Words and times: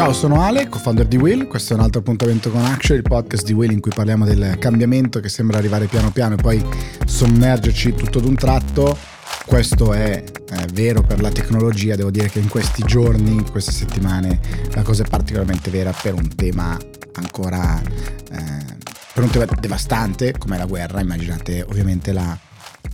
Ciao, 0.00 0.14
sono 0.14 0.40
Ale, 0.40 0.66
co-founder 0.70 1.06
di 1.06 1.18
Will. 1.18 1.46
Questo 1.46 1.74
è 1.74 1.76
un 1.76 1.82
altro 1.82 2.00
appuntamento 2.00 2.50
con 2.50 2.64
Action, 2.64 2.96
il 2.96 3.02
podcast 3.02 3.44
di 3.44 3.52
Will 3.52 3.70
in 3.70 3.80
cui 3.80 3.90
parliamo 3.94 4.24
del 4.24 4.56
cambiamento 4.58 5.20
che 5.20 5.28
sembra 5.28 5.58
arrivare 5.58 5.88
piano 5.88 6.10
piano 6.10 6.36
e 6.36 6.40
poi 6.40 6.64
sommergerci 7.04 7.92
tutto 7.92 8.18
d'un 8.18 8.34
tratto. 8.34 8.96
Questo 9.44 9.92
è, 9.92 10.24
è 10.24 10.64
vero 10.72 11.02
per 11.02 11.20
la 11.20 11.28
tecnologia, 11.28 11.96
devo 11.96 12.10
dire 12.10 12.30
che 12.30 12.38
in 12.38 12.48
questi 12.48 12.82
giorni, 12.84 13.30
in 13.30 13.50
queste 13.50 13.72
settimane, 13.72 14.40
la 14.72 14.80
cosa 14.80 15.02
è 15.02 15.06
particolarmente 15.06 15.68
vera 15.68 15.92
per 15.92 16.14
un 16.14 16.34
tema 16.34 16.78
ancora 17.16 17.78
eh, 17.82 18.76
per 19.12 19.22
un 19.22 19.28
tema 19.28 19.44
devastante 19.60 20.32
come 20.38 20.56
la 20.56 20.64
guerra. 20.64 21.02
Immaginate 21.02 21.60
ovviamente 21.60 22.14
la 22.14 22.38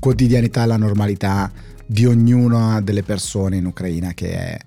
quotidianità, 0.00 0.66
la 0.66 0.77
normalità 0.77 1.52
di 1.87 2.04
ognuna 2.04 2.80
delle 2.80 3.04
persone 3.04 3.59
in 3.59 3.66
Ucraina 3.66 4.12
che 4.12 4.32
è 4.32 4.59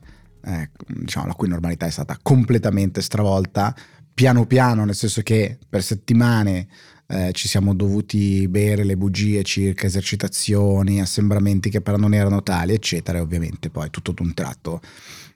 eh, 0.46 0.70
diciamo, 0.88 1.28
la 1.28 1.34
cui 1.34 1.48
normalità 1.48 1.86
è 1.86 1.92
stata 1.92 2.18
completamente 2.22 3.02
stravolta 3.02 3.76
piano 4.14 4.46
piano, 4.46 4.86
nel 4.86 4.96
senso 4.96 5.22
che 5.22 5.58
per 5.68 5.82
settimane 5.82 6.68
eh, 7.08 7.32
ci 7.34 7.48
siamo 7.48 7.74
dovuti 7.74 8.48
bere 8.48 8.84
le 8.84 8.98
bugie 8.98 9.44
circa 9.44 9.88
esercitazioni, 9.88 11.02
assembramenti 11.02 11.70
che 11.70 11.82
però 11.82 11.98
non 11.98 12.14
erano 12.14 12.44
tali, 12.44 12.74
eccetera, 12.74 13.18
e 13.18 13.22
ovviamente 13.22 13.70
poi 13.70 13.90
tutto 13.90 14.12
d'un 14.12 14.34
tratto 14.34 14.82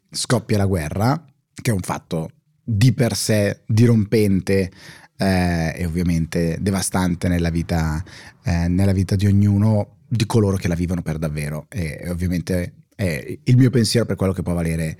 scoppia 0.10 0.58
la 0.58 0.66
guerra, 0.66 1.26
che 1.62 1.72
è 1.72 1.74
un 1.74 1.82
fatto 1.82 2.30
di 2.64 2.94
per 2.94 3.16
sé 3.16 3.62
dirompente 3.66 4.72
eh, 5.18 5.74
e 5.76 5.86
ovviamente 5.86 6.58
devastante 6.62 7.28
nella 7.28 7.50
vita, 7.50 8.04
eh, 8.44 8.68
nella 8.68 8.94
vita 8.94 9.16
di 9.16 9.26
ognuno 9.26 9.98
di 10.08 10.26
coloro 10.26 10.58
che 10.58 10.68
la 10.68 10.76
vivono 10.76 11.02
per 11.02 11.18
davvero 11.18 11.66
e, 11.70 12.00
e 12.02 12.10
ovviamente 12.10 12.83
eh, 13.04 13.40
il 13.44 13.58
mio 13.58 13.70
pensiero 13.70 14.06
per 14.06 14.16
quello 14.16 14.34
che 14.34 14.44
può 14.44 14.54
valere 14.54 14.98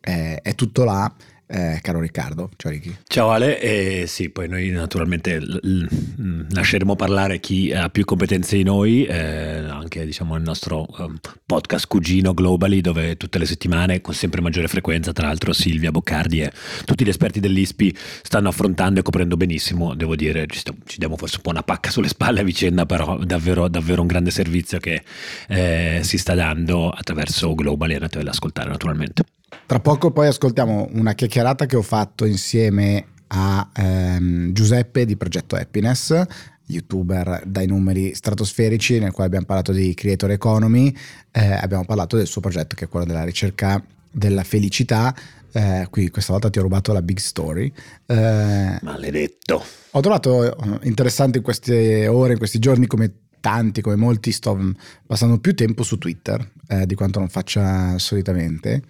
eh, 0.00 0.40
è 0.42 0.54
tutto 0.54 0.84
là 0.84 1.12
eh, 1.54 1.78
caro 1.82 2.00
Riccardo. 2.00 2.50
Ciao 2.56 2.72
Ricky. 2.72 2.96
Ciao 3.06 3.30
Ale, 3.30 3.60
e 3.60 4.06
sì, 4.08 4.28
poi 4.30 4.48
noi 4.48 4.70
naturalmente 4.70 5.38
l- 5.38 5.60
l- 5.62 6.46
lasceremo 6.50 6.96
parlare 6.96 7.38
chi 7.38 7.72
ha 7.72 7.88
più 7.90 8.04
competenze 8.04 8.56
di 8.56 8.64
noi, 8.64 9.04
eh, 9.04 9.58
anche 9.58 10.04
diciamo 10.04 10.34
il 10.34 10.42
nostro 10.42 10.84
um, 10.98 11.16
podcast 11.46 11.86
cugino 11.86 12.34
Globally, 12.34 12.80
dove 12.80 13.16
tutte 13.16 13.38
le 13.38 13.46
settimane 13.46 14.00
con 14.00 14.14
sempre 14.14 14.40
maggiore 14.40 14.66
frequenza, 14.66 15.12
tra 15.12 15.28
l'altro 15.28 15.52
Silvia 15.52 15.92
Boccardi 15.92 16.40
e 16.40 16.52
tutti 16.84 17.04
gli 17.04 17.08
esperti 17.08 17.38
dell'ISPI 17.38 17.96
stanno 18.22 18.48
affrontando 18.48 18.98
e 18.98 19.02
coprendo 19.04 19.36
benissimo, 19.36 19.94
devo 19.94 20.16
dire, 20.16 20.46
ci, 20.48 20.58
st- 20.58 20.74
ci 20.86 20.98
diamo 20.98 21.16
forse 21.16 21.36
un 21.36 21.42
po' 21.42 21.50
una 21.50 21.62
pacca 21.62 21.90
sulle 21.90 22.08
spalle 22.08 22.40
a 22.40 22.44
vicenda, 22.44 22.84
però 22.84 23.16
davvero, 23.18 23.68
davvero 23.68 24.00
un 24.00 24.08
grande 24.08 24.32
servizio 24.32 24.78
che 24.78 25.04
eh, 25.48 26.00
si 26.02 26.18
sta 26.18 26.34
dando 26.34 26.90
attraverso 26.90 27.54
Globally, 27.54 27.94
andate 27.94 28.18
ad 28.18 28.26
ascoltare 28.26 28.70
naturalmente. 28.70 29.24
Tra 29.66 29.80
poco 29.80 30.10
poi 30.10 30.26
ascoltiamo 30.26 30.88
una 30.92 31.14
chiacchierata 31.14 31.66
che 31.66 31.76
ho 31.76 31.82
fatto 31.82 32.24
insieme 32.24 33.06
a 33.28 33.68
ehm, 33.74 34.52
Giuseppe 34.52 35.04
di 35.04 35.16
Progetto 35.16 35.56
Happiness, 35.56 36.22
youtuber 36.66 37.42
dai 37.46 37.66
numeri 37.66 38.14
stratosferici, 38.14 38.98
nel 38.98 39.10
quale 39.10 39.26
abbiamo 39.26 39.46
parlato 39.46 39.72
di 39.72 39.92
creator 39.94 40.30
economy, 40.30 40.94
eh, 41.30 41.52
abbiamo 41.52 41.84
parlato 41.84 42.16
del 42.16 42.26
suo 42.26 42.40
progetto 42.40 42.74
che 42.74 42.84
è 42.84 42.88
quello 42.88 43.06
della 43.06 43.24
ricerca 43.24 43.82
della 44.10 44.44
felicità. 44.44 45.14
Eh, 45.52 45.86
qui 45.88 46.10
questa 46.10 46.32
volta 46.32 46.50
ti 46.50 46.58
ho 46.58 46.62
rubato 46.62 46.92
la 46.92 47.02
big 47.02 47.18
story. 47.18 47.72
Eh, 48.06 48.78
Maledetto. 48.82 49.62
Ho 49.90 50.00
trovato 50.00 50.44
eh, 50.44 50.78
interessante 50.82 51.38
in 51.38 51.44
queste 51.44 52.06
ore, 52.08 52.32
in 52.32 52.38
questi 52.38 52.58
giorni, 52.58 52.86
come 52.86 53.12
tanti, 53.40 53.80
come 53.82 53.96
molti, 53.96 54.32
sto 54.32 54.58
passando 55.06 55.38
più 55.38 55.54
tempo 55.54 55.82
su 55.82 55.98
Twitter 55.98 56.50
eh, 56.66 56.86
di 56.86 56.94
quanto 56.94 57.18
non 57.18 57.28
faccia 57.28 57.98
solitamente. 57.98 58.82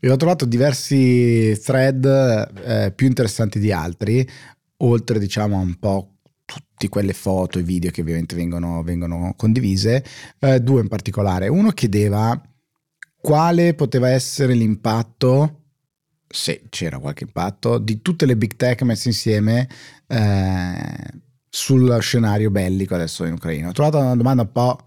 E 0.00 0.10
ho 0.10 0.16
trovato 0.16 0.44
diversi 0.44 1.58
thread 1.60 2.04
eh, 2.64 2.92
più 2.94 3.06
interessanti 3.06 3.58
di 3.58 3.72
altri, 3.72 4.26
oltre 4.78 5.18
diciamo 5.18 5.56
a 5.56 5.60
un 5.60 5.74
po' 5.78 6.18
tutte 6.44 6.88
quelle 6.88 7.12
foto 7.12 7.58
e 7.58 7.62
video 7.62 7.90
che 7.90 8.00
ovviamente 8.00 8.36
vengono, 8.36 8.82
vengono 8.82 9.34
condivise, 9.36 10.04
eh, 10.38 10.60
due 10.60 10.80
in 10.80 10.88
particolare. 10.88 11.48
Uno 11.48 11.70
chiedeva 11.72 12.40
quale 13.20 13.74
poteva 13.74 14.08
essere 14.08 14.54
l'impatto, 14.54 15.62
se 16.28 16.66
c'era 16.68 17.00
qualche 17.00 17.24
impatto, 17.24 17.78
di 17.78 18.00
tutte 18.00 18.24
le 18.24 18.36
big 18.36 18.54
tech 18.54 18.82
messe 18.82 19.08
insieme 19.08 19.68
eh, 20.06 20.76
sul 21.48 21.98
scenario 22.00 22.50
bellico 22.50 22.94
adesso 22.94 23.24
in 23.24 23.32
Ucraina. 23.32 23.68
Ho 23.68 23.72
trovato 23.72 23.98
una 23.98 24.14
domanda 24.14 24.42
un 24.42 24.52
po' 24.52 24.78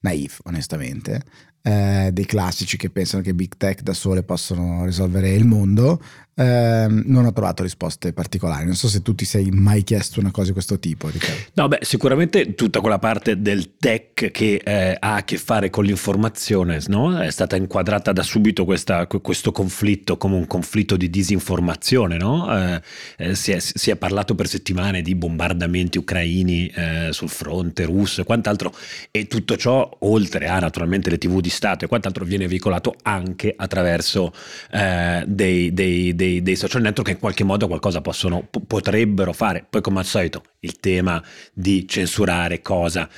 naif, 0.00 0.40
onestamente, 0.44 1.22
eh, 1.62 2.10
dei 2.12 2.26
classici 2.26 2.76
che 2.76 2.90
pensano 2.90 3.22
che 3.22 3.34
big 3.34 3.56
tech 3.56 3.82
da 3.82 3.92
sole 3.92 4.22
possono 4.22 4.84
risolvere 4.84 5.30
il 5.30 5.44
mondo, 5.44 6.02
eh, 6.40 6.86
non 6.88 7.26
ho 7.26 7.32
trovato 7.34 7.62
risposte 7.62 8.14
particolari. 8.14 8.64
Non 8.64 8.74
so 8.74 8.88
se 8.88 9.02
tu 9.02 9.14
ti 9.14 9.26
sei 9.26 9.50
mai 9.50 9.82
chiesto 9.82 10.20
una 10.20 10.30
cosa 10.30 10.46
di 10.46 10.52
questo 10.54 10.78
tipo. 10.78 11.10
Riccardo. 11.10 11.42
No, 11.52 11.68
beh, 11.68 11.80
sicuramente 11.82 12.54
tutta 12.54 12.80
quella 12.80 12.98
parte 12.98 13.42
del 13.42 13.76
tech 13.76 14.30
che 14.30 14.62
eh, 14.64 14.96
ha 14.98 15.16
a 15.16 15.24
che 15.24 15.36
fare 15.36 15.68
con 15.68 15.84
l'informazione 15.84 16.80
no? 16.86 17.18
è 17.18 17.30
stata 17.30 17.56
inquadrata 17.56 18.12
da 18.12 18.22
subito 18.22 18.64
questa, 18.64 19.06
questo 19.06 19.52
conflitto 19.52 20.16
come 20.16 20.36
un 20.36 20.46
conflitto 20.46 20.96
di 20.96 21.10
disinformazione. 21.10 22.16
No? 22.16 22.56
Eh, 22.56 22.80
eh, 23.18 23.34
si, 23.34 23.52
è, 23.52 23.58
si, 23.58 23.90
è, 23.90 23.96
parlato 23.96 24.34
per 24.34 24.48
settimane 24.48 25.02
di 25.02 25.14
bombardamenti 25.14 25.98
ucraini 25.98 26.68
eh, 26.68 27.08
sul 27.10 27.28
fronte 27.28 27.84
russo 27.84 28.22
e 28.22 28.24
quant'altro, 28.24 28.72
e 29.10 29.26
tutto 29.26 29.56
ciò, 29.56 29.88
oltre 30.00 30.46
a 30.48 30.58
naturalmente 30.58 31.10
le 31.10 31.18
tv 31.18 31.40
di 31.40 31.50
Stato 31.50 31.84
e 31.84 31.88
quant'altro, 31.88 32.24
viene 32.24 32.48
veicolato 32.48 32.94
anche 33.02 33.52
attraverso 33.54 34.32
eh, 34.70 35.22
dei, 35.26 35.74
dei, 35.74 36.14
dei 36.14 36.29
dei, 36.30 36.42
dei, 36.42 36.56
social 36.56 36.82
network 36.82 37.08
che 37.08 37.14
in 37.14 37.20
qualche 37.20 37.44
modo 37.44 37.66
qualcosa 37.66 38.00
possono, 38.00 38.46
p- 38.48 38.64
potrebbero 38.64 39.32
fare. 39.32 39.66
Poi 39.68 39.80
come 39.80 40.00
al 40.00 40.04
solito 40.04 40.42
il 40.60 40.78
tema 40.78 41.22
di 41.52 41.86
censurare 41.88 42.62
cosa 42.62 43.08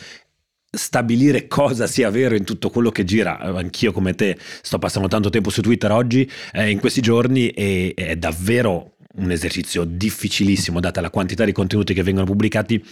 stabilire 0.75 1.49
cosa 1.49 1.87
sia 1.87 2.09
vero 2.09 2.35
in 2.35 2.45
tutto 2.45 2.71
quello 2.71 2.91
che 2.91 3.05
gira. 3.05 3.39
Anch'io 3.39 3.93
come 3.93 4.15
te 4.15 4.39
sto 4.63 4.79
passando 4.79 5.09
tanto 5.09 5.29
tempo 5.29 5.51
su 5.51 5.61
Twitter 5.61 5.91
oggi, 5.91 6.29
eh, 6.53 6.71
in 6.71 6.81
questi 6.81 7.03
giorni, 7.03 7.51
e 7.51 7.93
è 7.95 8.17
davvero 8.17 8.97
un 9.17 9.31
esercizio 9.31 9.85
difficilissimo 9.85 10.81
data 10.81 11.03
la 11.03 11.11
quantità 11.11 11.45
di 11.45 11.53
contenuti 11.53 11.93
che 11.93 12.03
vengono 12.03 12.25
pubblicati 12.25 12.83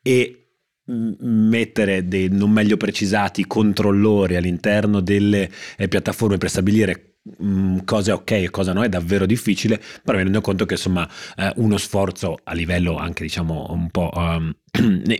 e 0.00 0.44
mettere 0.86 2.06
dei 2.06 2.28
non 2.28 2.50
meglio 2.50 2.76
precisati 2.76 3.46
controllori 3.46 4.36
all'interno 4.36 5.00
delle 5.00 5.50
eh, 5.76 5.88
piattaforme 5.88 6.36
per 6.36 6.50
stabilire 6.50 7.13
Mm, 7.42 7.78
cosa 7.86 8.12
ok 8.12 8.30
e 8.32 8.50
cosa 8.50 8.74
no 8.74 8.82
è 8.84 8.88
davvero 8.90 9.24
difficile, 9.24 9.80
però 10.02 10.18
mi 10.18 10.24
rendo 10.24 10.42
conto 10.42 10.66
che 10.66 10.74
insomma 10.74 11.08
eh, 11.36 11.50
uno 11.56 11.78
sforzo 11.78 12.36
a 12.44 12.52
livello 12.52 12.98
anche 12.98 13.22
diciamo 13.22 13.68
un 13.70 13.88
po' 13.90 14.10
um, 14.14 14.54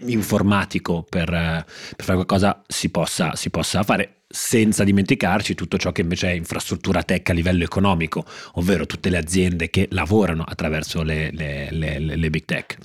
informatico 0.09 1.07
per, 1.09 1.31
uh, 1.31 1.65
per, 1.97 2.05
fare 2.05 2.15
qualcosa 2.15 2.63
si 2.67 2.91
possa, 2.91 3.35
si 3.37 3.49
possa 3.49 3.83
fare 3.85 4.25
senza 4.29 4.85
dimenticarci 4.85 5.55
tutto 5.55 5.79
ciò 5.79 5.93
che 5.93 6.03
invece 6.03 6.29
è 6.29 6.35
infrastruttura 6.35 7.03
tech 7.03 7.31
a 7.31 7.33
livello 7.33 7.65
economico, 7.65 8.27
ovvero 8.55 8.85
tutte 8.85 9.09
le 9.09 9.17
aziende 9.17 9.71
che 9.71 9.89
lavorano 9.93 10.43
attraverso 10.43 11.03
le, 11.03 11.31
le, 11.33 11.69
le, 11.71 11.99
le 11.99 12.31
big 12.31 12.45
tech. 12.45 12.77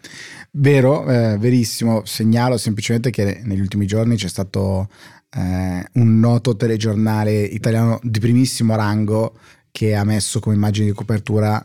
Vero, 0.52 1.09
eh, 1.09 1.38
verissimo, 1.38 2.06
segnalo 2.06 2.58
semplicemente 2.58 3.09
che 3.09 3.41
negli 3.44 3.59
ultimi 3.59 3.85
giorni 3.85 4.16
c'è 4.16 4.29
stato 4.29 4.88
eh, 5.35 5.85
un 5.94 6.19
noto 6.19 6.56
telegiornale 6.56 7.41
italiano 7.41 8.00
di 8.01 8.19
primissimo 8.19 8.75
rango 8.75 9.38
che 9.72 9.95
ha 9.95 10.03
messo 10.03 10.40
come 10.40 10.56
immagine 10.56 10.88
di 10.88 10.94
copertura 10.94 11.63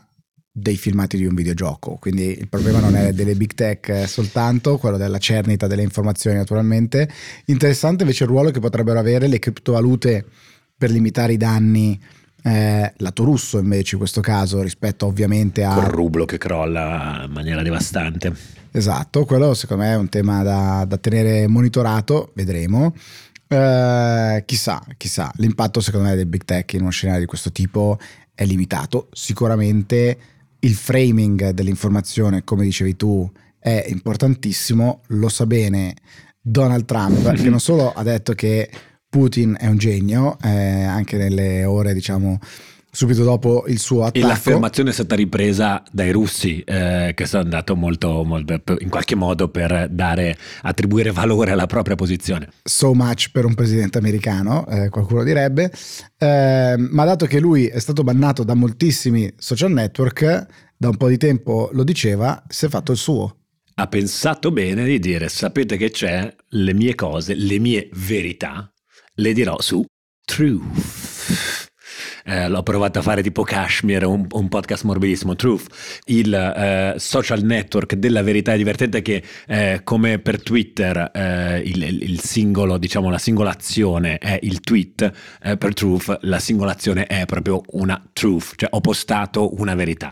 dei 0.57 0.77
filmati 0.77 1.17
di 1.17 1.25
un 1.25 1.35
videogioco. 1.35 1.97
Quindi 1.99 2.39
il 2.39 2.47
problema 2.47 2.79
non 2.79 2.95
è 2.95 3.11
delle 3.11 3.35
big 3.35 3.53
tech 3.53 4.07
soltanto, 4.07 4.77
quello 4.77 4.95
della 4.95 5.17
cernita 5.17 5.67
delle 5.67 5.81
informazioni 5.81 6.37
naturalmente. 6.37 7.09
Interessante 7.45 8.03
invece 8.03 8.23
il 8.23 8.29
ruolo 8.29 8.51
che 8.51 8.59
potrebbero 8.59 8.99
avere 8.99 9.27
le 9.27 9.39
criptovalute 9.39 10.25
per 10.77 10.91
limitare 10.91 11.33
i 11.33 11.37
danni 11.37 11.99
eh, 12.41 12.93
lato 12.97 13.23
russo 13.23 13.57
invece 13.57 13.95
in 13.95 13.99
questo 13.99 14.21
caso 14.21 14.61
rispetto 14.61 15.07
ovviamente 15.07 15.63
a... 15.63 15.73
Col 15.73 15.85
rublo 15.85 16.25
che 16.25 16.37
crolla 16.37 17.23
in 17.25 17.31
maniera 17.31 17.61
devastante. 17.63 18.33
Esatto, 18.71 19.25
quello 19.25 19.53
secondo 19.53 19.83
me 19.83 19.91
è 19.91 19.97
un 19.97 20.09
tema 20.09 20.43
da, 20.43 20.85
da 20.87 20.97
tenere 20.97 21.47
monitorato, 21.47 22.31
vedremo. 22.35 22.93
Eh, 23.47 24.43
chissà, 24.45 24.83
chissà, 24.97 25.31
l'impatto 25.35 25.79
secondo 25.79 26.07
me 26.07 26.15
del 26.15 26.25
big 26.25 26.45
tech 26.45 26.73
in 26.73 26.81
uno 26.81 26.89
scenario 26.89 27.21
di 27.21 27.27
questo 27.27 27.51
tipo 27.51 27.97
è 28.33 28.45
limitato. 28.45 29.09
Sicuramente 29.11 30.17
il 30.59 30.73
framing 30.73 31.51
dell'informazione, 31.51 32.43
come 32.43 32.63
dicevi 32.63 32.95
tu, 32.95 33.29
è 33.59 33.85
importantissimo, 33.87 35.01
lo 35.07 35.29
sa 35.29 35.45
bene 35.45 35.95
Donald 36.39 36.85
Trump, 36.85 37.33
che 37.41 37.49
non 37.49 37.59
solo 37.59 37.91
ha 37.91 38.03
detto 38.03 38.33
che 38.33 38.69
Putin 39.07 39.55
è 39.59 39.67
un 39.67 39.77
genio, 39.77 40.37
eh, 40.41 40.83
anche 40.83 41.17
nelle 41.17 41.63
ore, 41.65 41.93
diciamo, 41.93 42.39
subito 42.95 43.23
dopo 43.23 43.65
il 43.67 43.77
suo 43.77 44.03
attacco. 44.03 44.25
E 44.25 44.27
l'affermazione 44.27 44.91
è 44.91 44.93
stata 44.93 45.15
ripresa 45.15 45.83
dai 45.91 46.11
russi, 46.11 46.61
eh, 46.61 47.11
che 47.13 47.25
sono 47.25 47.43
andati 47.43 47.73
molto, 47.73 48.23
molto, 48.23 48.61
in 48.79 48.89
qualche 48.89 49.15
modo 49.15 49.49
per 49.49 49.89
dare, 49.91 50.37
attribuire 50.61 51.11
valore 51.11 51.51
alla 51.51 51.67
propria 51.67 51.95
posizione. 51.95 52.49
So 52.63 52.93
much 52.93 53.31
per 53.31 53.45
un 53.45 53.53
presidente 53.53 53.97
americano, 53.97 54.65
eh, 54.67 54.89
qualcuno 54.89 55.23
direbbe. 55.23 55.71
Eh, 56.17 56.75
ma 56.77 57.03
dato 57.03 57.25
che 57.25 57.39
lui 57.39 57.67
è 57.67 57.79
stato 57.79 58.03
bannato 58.03 58.43
da 58.43 58.53
moltissimi 58.53 59.31
social 59.37 59.71
network, 59.71 60.47
da 60.77 60.87
un 60.87 60.95
po' 60.95 61.09
di 61.09 61.17
tempo 61.17 61.69
lo 61.73 61.83
diceva, 61.83 62.41
si 62.47 62.65
è 62.65 62.69
fatto 62.69 62.93
il 62.93 62.97
suo 62.97 63.37
ha 63.77 63.87
pensato 63.87 64.51
bene 64.51 64.85
di 64.85 64.99
dire 64.99 65.27
sapete 65.27 65.75
che 65.75 65.91
c'è 65.91 66.33
le 66.47 66.73
mie 66.73 66.95
cose, 66.95 67.33
le 67.33 67.59
mie 67.59 67.89
verità, 67.91 68.71
le 69.15 69.33
dirò 69.33 69.59
su 69.59 69.83
Truth. 70.23 71.64
Eh, 72.27 72.49
l'ho 72.49 72.63
provato 72.63 72.97
a 72.97 73.01
fare 73.03 73.21
tipo 73.21 73.43
Kashmir, 73.43 74.03
un, 74.05 74.25
un 74.31 74.49
podcast 74.49 74.83
morbidissimo, 74.83 75.35
Truth, 75.35 76.01
il 76.05 76.33
eh, 76.33 76.95
social 76.97 77.43
network 77.43 77.93
della 77.93 78.23
verità 78.23 78.53
è 78.53 78.57
divertente 78.57 79.03
che 79.03 79.23
eh, 79.47 79.81
come 79.83 80.17
per 80.17 80.41
Twitter 80.41 81.11
eh, 81.13 81.59
il, 81.59 81.83
il, 82.01 82.19
singolo, 82.19 82.79
diciamo 82.79 83.11
la 83.11 83.19
singola 83.19 83.51
azione 83.51 84.17
è 84.17 84.39
il 84.41 84.61
tweet, 84.61 85.11
eh, 85.43 85.57
per 85.57 85.75
Truth 85.75 86.17
la 86.21 86.39
singola 86.39 86.71
azione 86.71 87.05
è 87.05 87.25
proprio 87.25 87.61
una 87.73 88.03
truth, 88.11 88.53
cioè 88.55 88.69
ho 88.71 88.81
postato 88.81 89.59
una 89.59 89.75
verità 89.75 90.11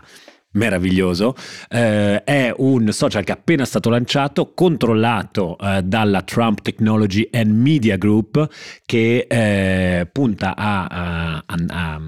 meraviglioso. 0.54 1.34
Eh, 1.68 2.24
è 2.24 2.52
un 2.56 2.90
social 2.92 3.24
che 3.24 3.32
è 3.32 3.36
appena 3.36 3.64
stato 3.64 3.90
lanciato, 3.90 4.52
controllato 4.54 5.56
eh, 5.58 5.82
dalla 5.82 6.22
Trump 6.22 6.62
Technology 6.62 7.28
and 7.32 7.50
Media 7.50 7.96
Group, 7.96 8.48
che 8.84 9.26
eh, 9.28 10.08
punta 10.10 10.56
a, 10.56 10.86
a, 10.86 11.42
a, 11.46 11.56
a 11.68 12.00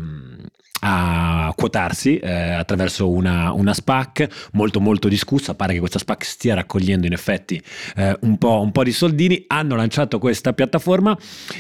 a 0.89 1.53
quotarsi 1.57 2.17
eh, 2.19 2.31
attraverso 2.31 3.11
una, 3.11 3.51
una, 3.53 3.75
SPAC 3.75 4.51
molto 4.53 4.81
molto 4.81 5.09
discussa, 5.09 5.57
pare 5.57 5.73
che 5.73 5.81
questa 5.81 5.99
SPAC 5.99 6.25
stia 6.25 6.55
raccogliendo 6.55 7.07
in 7.07 7.13
effetti 7.13 7.61
eh, 7.97 8.17
un, 8.21 8.39
po', 8.39 8.61
un, 8.61 8.71
po', 8.71 8.85
di 8.85 8.93
soldini, 8.93 9.45
hanno 9.49 9.75
lanciato 9.75 10.21
questa 10.21 10.53
piattaforma, 10.53 11.17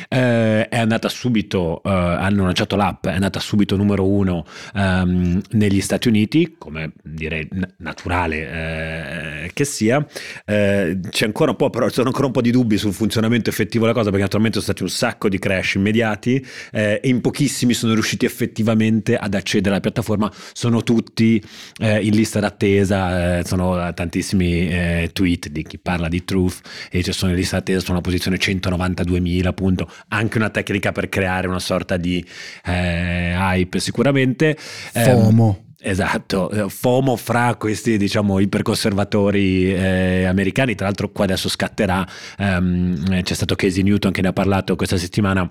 eh, 0.09 0.69
è 0.69 0.79
andata 0.79 1.09
subito, 1.09 1.83
eh, 1.83 1.91
hanno 1.91 2.45
lanciato 2.45 2.77
l'app, 2.77 3.09
è 3.09 3.15
andata 3.15 3.41
subito 3.41 3.77
numero 3.77 4.07
uno 4.07 4.45
ehm, 4.75 5.41
negli 5.51 5.81
Stati 5.81 6.07
Uniti, 6.07 6.55
come 6.57 6.93
direi 7.03 7.49
naturale 7.79 9.47
eh, 9.47 9.51
che 9.53 9.65
sia, 9.65 10.07
eh, 10.45 11.01
c'è 11.11 11.25
ancora 11.25 11.51
un 11.51 11.57
po', 11.57 11.69
però 11.71 11.89
sono 11.89 12.07
ancora 12.07 12.27
un 12.27 12.33
po' 12.33 12.43
di 12.43 12.53
dubbi 12.53 12.79
sul 12.79 12.93
funzionamento 12.93 13.51
effettivo 13.51 13.87
della 13.87 13.97
cosa, 13.97 14.11
perché 14.11 14.23
naturalmente 14.23 14.61
sono 14.61 14.73
stati 14.73 14.85
un 14.85 14.97
sacco 14.97 15.29
di 15.29 15.41
crash 15.41 15.75
immediati 15.75 16.47
e 16.71 17.01
in 17.05 17.21
pochissimi 17.21 17.73
sono 17.73 17.93
riusciti 17.93 18.25
effettivamente 18.25 19.16
ad 19.17 19.35
accedere 19.35 19.71
alla 19.71 19.81
piattaforma 19.81 20.31
sono 20.53 20.83
tutti 20.83 21.43
eh, 21.79 22.05
in 22.05 22.15
lista 22.15 22.41
d'attesa, 22.41 23.39
eh, 23.39 23.45
sono 23.45 23.93
tantissimi 23.95 24.69
eh, 24.69 25.11
tweet 25.13 25.49
di 25.49 25.63
chi 25.63 25.79
parla 25.79 26.09
di 26.09 26.25
Truth 26.25 26.61
e 26.91 27.03
ci 27.03 27.13
sono 27.13 27.33
in 27.33 27.37
lista 27.39 27.57
d'attesa, 27.57 27.81
sono 27.81 27.95
alla 27.95 28.03
posizione 28.03 28.37
192.000 28.39 29.47
appunto, 29.47 29.91
anche 30.09 30.39
una 30.39 30.51
tecnica 30.51 30.93
per 30.93 31.09
creare 31.09 31.47
una 31.47 31.59
sorta 31.59 31.97
di 31.97 32.25
eh, 32.65 33.35
hype 33.35 33.79
sicuramente. 33.81 34.57
Ehm, 34.93 35.05
FOMO. 35.05 35.61
Esatto, 35.79 36.51
eh, 36.51 36.69
FOMO 36.69 37.15
fra 37.17 37.55
questi 37.55 37.97
diciamo 37.97 38.41
iperconservatori 38.41 39.73
eh, 39.73 40.25
americani, 40.25 40.75
tra 40.75 40.87
l'altro 40.87 41.11
qua 41.11 41.25
adesso 41.25 41.49
scatterà, 41.49 42.05
um, 42.39 43.23
c'è 43.23 43.35
stato 43.35 43.55
Casey 43.55 43.85
Newton 43.85 44.11
che 44.11 44.21
ne 44.21 44.29
ha 44.29 44.33
parlato 44.33 44.75
questa 44.75 44.97
settimana 44.97 45.49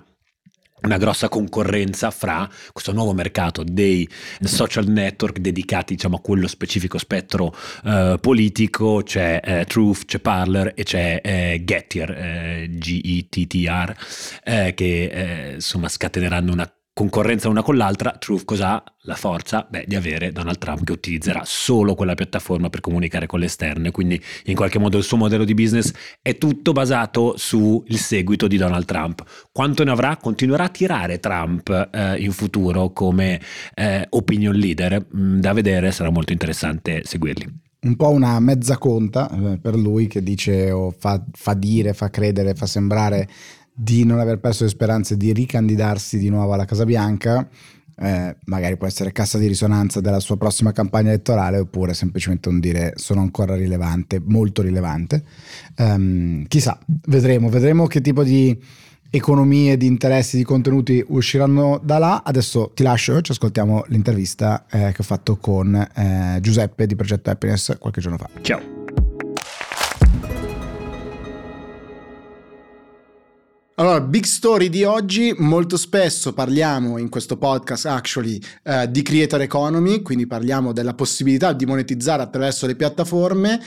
una 0.82 0.98
grossa 0.98 1.28
concorrenza 1.28 2.10
fra 2.10 2.48
questo 2.72 2.92
nuovo 2.92 3.12
mercato 3.12 3.62
dei 3.64 4.08
social 4.42 4.86
network 4.86 5.38
dedicati 5.38 5.94
diciamo, 5.94 6.16
a 6.16 6.20
quello 6.20 6.46
specifico 6.46 6.98
spettro 6.98 7.54
eh, 7.84 8.18
politico, 8.20 9.02
c'è 9.02 9.40
eh, 9.42 9.64
Truth, 9.64 10.04
c'è 10.04 10.18
Parler 10.18 10.72
e 10.74 10.82
c'è 10.84 11.20
eh, 11.22 11.62
Gettier, 11.64 12.10
eh, 12.10 12.66
G-E-T-T-R, 12.70 13.96
eh, 14.44 14.74
che 14.74 15.04
eh, 15.04 15.54
insomma 15.54 15.88
scateneranno 15.88 16.52
una 16.52 16.70
concorrenza 16.96 17.50
una 17.50 17.62
con 17.62 17.76
l'altra, 17.76 18.12
Truth 18.12 18.46
cos'ha? 18.46 18.82
La 19.02 19.16
forza 19.16 19.66
beh, 19.68 19.84
di 19.86 19.96
avere 19.96 20.32
Donald 20.32 20.56
Trump 20.56 20.82
che 20.82 20.92
utilizzerà 20.92 21.42
solo 21.44 21.94
quella 21.94 22.14
piattaforma 22.14 22.70
per 22.70 22.80
comunicare 22.80 23.26
con 23.26 23.38
l'esterno 23.38 23.88
e 23.88 23.90
quindi 23.90 24.18
in 24.46 24.54
qualche 24.54 24.78
modo 24.78 24.96
il 24.96 25.04
suo 25.04 25.18
modello 25.18 25.44
di 25.44 25.52
business 25.52 25.92
è 26.22 26.38
tutto 26.38 26.72
basato 26.72 27.34
sul 27.36 27.84
seguito 27.90 28.46
di 28.46 28.56
Donald 28.56 28.86
Trump. 28.86 29.22
Quanto 29.52 29.84
ne 29.84 29.90
avrà? 29.90 30.16
Continuerà 30.16 30.64
a 30.64 30.68
tirare 30.70 31.20
Trump 31.20 31.68
eh, 31.68 32.16
in 32.16 32.32
futuro 32.32 32.90
come 32.92 33.42
eh, 33.74 34.06
opinion 34.08 34.54
leader? 34.54 35.06
Mm, 35.14 35.38
da 35.38 35.52
vedere, 35.52 35.92
sarà 35.92 36.08
molto 36.08 36.32
interessante 36.32 37.02
seguirli 37.04 37.64
un 37.78 37.94
po' 37.94 38.08
una 38.08 38.40
mezza 38.40 38.78
conta 38.78 39.30
eh, 39.30 39.58
per 39.58 39.76
lui 39.76 40.08
che 40.08 40.22
dice 40.22 40.72
o 40.72 40.90
fa, 40.90 41.22
fa, 41.30 41.54
dire, 41.54 41.92
fa 41.92 42.10
credere, 42.10 42.54
fa 42.54 42.66
sembrare 42.66 43.28
di 43.78 44.04
non 44.04 44.18
aver 44.18 44.38
perso 44.38 44.64
le 44.64 44.70
speranze 44.70 45.18
di 45.18 45.34
ricandidarsi 45.34 46.18
di 46.18 46.30
nuovo 46.30 46.54
alla 46.54 46.64
Casa 46.64 46.86
Bianca, 46.86 47.46
eh, 47.98 48.36
magari 48.44 48.76
può 48.76 48.86
essere 48.86 49.12
cassa 49.12 49.38
di 49.38 49.46
risonanza 49.46 50.00
della 50.00 50.20
sua 50.20 50.36
prossima 50.36 50.72
campagna 50.72 51.08
elettorale 51.08 51.58
oppure 51.58 51.94
semplicemente 51.94 52.48
un 52.48 52.58
dire 52.58 52.92
sono 52.96 53.20
ancora 53.20 53.54
rilevante, 53.54 54.20
molto 54.24 54.62
rilevante. 54.62 55.22
Um, 55.76 56.46
chissà, 56.46 56.78
vedremo, 57.06 57.48
vedremo 57.48 57.86
che 57.86 58.00
tipo 58.00 58.22
di 58.22 58.58
economie, 59.10 59.76
di 59.76 59.86
interessi, 59.86 60.36
di 60.36 60.42
contenuti 60.44 61.04
usciranno 61.08 61.80
da 61.82 61.98
là. 61.98 62.22
Adesso 62.24 62.72
ti 62.74 62.82
lascio, 62.82 63.20
ci 63.20 63.32
ascoltiamo 63.32 63.84
l'intervista 63.88 64.66
eh, 64.70 64.92
che 64.92 65.00
ho 65.00 65.04
fatto 65.04 65.36
con 65.36 65.74
eh, 65.74 66.38
Giuseppe 66.40 66.86
di 66.86 66.96
Progetto 66.96 67.30
Happiness 67.30 67.78
qualche 67.78 68.00
giorno 68.00 68.18
fa. 68.18 68.28
Ciao. 68.42 68.75
Allora, 73.78 74.00
big 74.00 74.24
story 74.24 74.70
di 74.70 74.84
oggi, 74.84 75.34
molto 75.36 75.76
spesso 75.76 76.32
parliamo 76.32 76.96
in 76.96 77.10
questo 77.10 77.36
podcast 77.36 77.84
actually 77.84 78.40
eh, 78.62 78.90
di 78.90 79.02
creator 79.02 79.42
economy, 79.42 80.00
quindi 80.00 80.26
parliamo 80.26 80.72
della 80.72 80.94
possibilità 80.94 81.52
di 81.52 81.66
monetizzare 81.66 82.22
attraverso 82.22 82.66
le 82.66 82.74
piattaforme, 82.74 83.60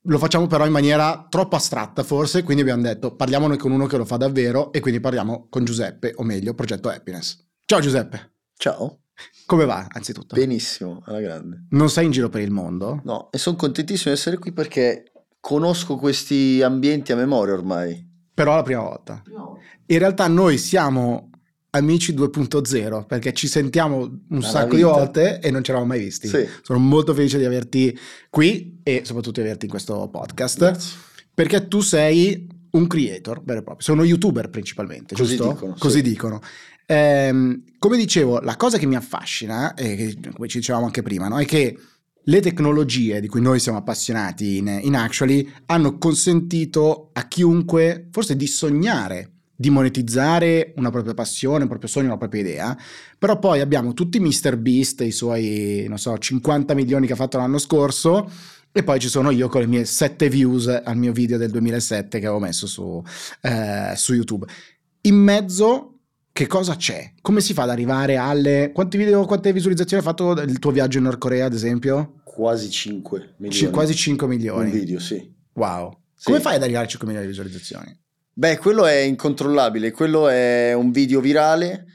lo 0.00 0.18
facciamo 0.18 0.46
però 0.46 0.64
in 0.64 0.70
maniera 0.70 1.26
troppo 1.28 1.56
astratta 1.56 2.04
forse, 2.04 2.44
quindi 2.44 2.62
abbiamo 2.62 2.82
detto 2.82 3.16
parliamone 3.16 3.56
con 3.56 3.72
uno 3.72 3.86
che 3.86 3.96
lo 3.96 4.04
fa 4.04 4.16
davvero 4.16 4.70
e 4.70 4.78
quindi 4.78 5.00
parliamo 5.00 5.48
con 5.50 5.64
Giuseppe, 5.64 6.12
o 6.14 6.22
meglio, 6.22 6.54
Progetto 6.54 6.88
Happiness. 6.88 7.44
Ciao 7.64 7.80
Giuseppe. 7.80 8.34
Ciao. 8.56 9.00
Come 9.44 9.64
va, 9.64 9.88
anzitutto? 9.90 10.36
Benissimo, 10.36 11.02
alla 11.04 11.20
grande. 11.20 11.66
Non 11.70 11.90
sei 11.90 12.04
in 12.04 12.12
giro 12.12 12.28
per 12.28 12.42
il 12.42 12.52
mondo? 12.52 13.00
No, 13.02 13.28
e 13.32 13.38
sono 13.38 13.56
contentissimo 13.56 14.14
di 14.14 14.20
essere 14.20 14.38
qui 14.38 14.52
perché 14.52 15.10
conosco 15.40 15.96
questi 15.96 16.62
ambienti 16.62 17.10
a 17.10 17.16
memoria 17.16 17.54
ormai 17.54 18.07
però 18.38 18.54
la 18.54 18.62
prima 18.62 18.82
volta. 18.82 19.20
In 19.86 19.98
realtà 19.98 20.28
noi 20.28 20.58
siamo 20.58 21.30
amici 21.70 22.14
2.0 22.14 23.04
perché 23.04 23.32
ci 23.32 23.48
sentiamo 23.48 23.98
un 23.98 24.20
Dalla 24.28 24.46
sacco 24.46 24.76
vita. 24.76 24.76
di 24.76 24.82
volte 24.84 25.40
e 25.40 25.50
non 25.50 25.64
ci 25.64 25.70
eravamo 25.70 25.90
mai 25.90 25.98
visti. 25.98 26.28
Sì. 26.28 26.46
Sono 26.62 26.78
molto 26.78 27.14
felice 27.14 27.36
di 27.38 27.44
averti 27.44 27.98
qui 28.30 28.78
e 28.84 29.02
soprattutto 29.04 29.40
di 29.40 29.46
averti 29.46 29.64
in 29.64 29.72
questo 29.72 30.08
podcast 30.08 30.58
Grazie. 30.58 30.98
perché 31.34 31.66
tu 31.66 31.80
sei 31.80 32.46
un 32.70 32.86
creator 32.86 33.42
vero 33.42 33.58
e 33.58 33.62
proprio, 33.64 33.82
sei 33.84 33.94
uno 33.96 34.04
youtuber 34.04 34.50
principalmente, 34.50 35.16
Così 35.16 35.34
giusto? 35.34 35.52
Dicono, 35.54 35.74
Così 35.76 35.96
sì. 35.96 36.02
dicono. 36.02 36.40
Ehm, 36.86 37.64
come 37.76 37.96
dicevo, 37.96 38.38
la 38.38 38.54
cosa 38.54 38.78
che 38.78 38.86
mi 38.86 38.94
affascina, 38.94 39.74
e 39.74 40.16
come 40.32 40.46
ci 40.46 40.58
dicevamo 40.58 40.84
anche 40.84 41.02
prima, 41.02 41.26
no? 41.26 41.40
è 41.40 41.44
che 41.44 41.76
le 42.28 42.40
tecnologie 42.40 43.20
di 43.20 43.26
cui 43.26 43.40
noi 43.40 43.58
siamo 43.58 43.78
appassionati 43.78 44.58
in, 44.58 44.80
in 44.82 44.94
Actually 44.94 45.50
hanno 45.66 45.98
consentito 45.98 47.10
a 47.12 47.26
chiunque 47.26 48.08
forse 48.10 48.36
di 48.36 48.46
sognare 48.46 49.32
di 49.60 49.70
monetizzare 49.70 50.72
una 50.76 50.90
propria 50.90 51.14
passione, 51.14 51.62
un 51.62 51.68
proprio 51.68 51.90
sogno, 51.90 52.06
una 52.06 52.16
propria 52.16 52.42
idea, 52.42 52.78
però 53.18 53.40
poi 53.40 53.58
abbiamo 53.58 53.92
tutti 53.92 54.20
Mr. 54.20 54.56
Beast, 54.56 55.00
i 55.00 55.10
suoi, 55.10 55.84
non 55.88 55.98
so, 55.98 56.16
50 56.16 56.74
milioni 56.74 57.08
che 57.08 57.14
ha 57.14 57.16
fatto 57.16 57.38
l'anno 57.38 57.58
scorso, 57.58 58.30
e 58.70 58.84
poi 58.84 59.00
ci 59.00 59.08
sono 59.08 59.30
io 59.30 59.48
con 59.48 59.62
le 59.62 59.66
mie 59.66 59.84
7 59.84 60.28
views 60.28 60.68
al 60.68 60.96
mio 60.96 61.10
video 61.10 61.38
del 61.38 61.50
2007 61.50 62.20
che 62.20 62.26
avevo 62.26 62.38
messo 62.38 62.68
su, 62.68 63.02
eh, 63.40 63.94
su 63.96 64.14
YouTube. 64.14 64.46
In 65.00 65.16
mezzo 65.16 65.97
che 66.38 66.46
cosa 66.46 66.76
c'è? 66.76 67.14
Come 67.20 67.40
si 67.40 67.52
fa 67.52 67.64
ad 67.64 67.70
arrivare 67.70 68.16
alle... 68.16 68.70
Quanti 68.72 68.96
video, 68.96 69.24
quante 69.24 69.52
visualizzazioni 69.52 70.00
ha 70.00 70.06
fatto 70.06 70.30
il 70.40 70.60
tuo 70.60 70.70
viaggio 70.70 70.98
in 70.98 71.02
Nord 71.02 71.18
Corea, 71.18 71.46
ad 71.46 71.52
esempio? 71.52 72.20
Quasi 72.22 72.70
5 72.70 73.34
milioni. 73.38 73.66
C- 73.66 73.70
quasi 73.72 73.92
5 73.92 74.28
milioni. 74.28 74.70
Un 74.70 74.70
video, 74.70 75.00
sì. 75.00 75.34
Wow. 75.54 75.98
Sì. 76.14 76.26
Come 76.26 76.38
fai 76.38 76.54
ad 76.54 76.62
arrivare 76.62 76.84
a 76.84 76.88
5 76.88 77.08
milioni 77.08 77.26
di 77.28 77.36
visualizzazioni? 77.36 77.92
Beh, 78.34 78.56
quello 78.58 78.86
è 78.86 78.98
incontrollabile, 78.98 79.90
quello 79.90 80.28
è 80.28 80.72
un 80.74 80.92
video 80.92 81.20
virale 81.20 81.86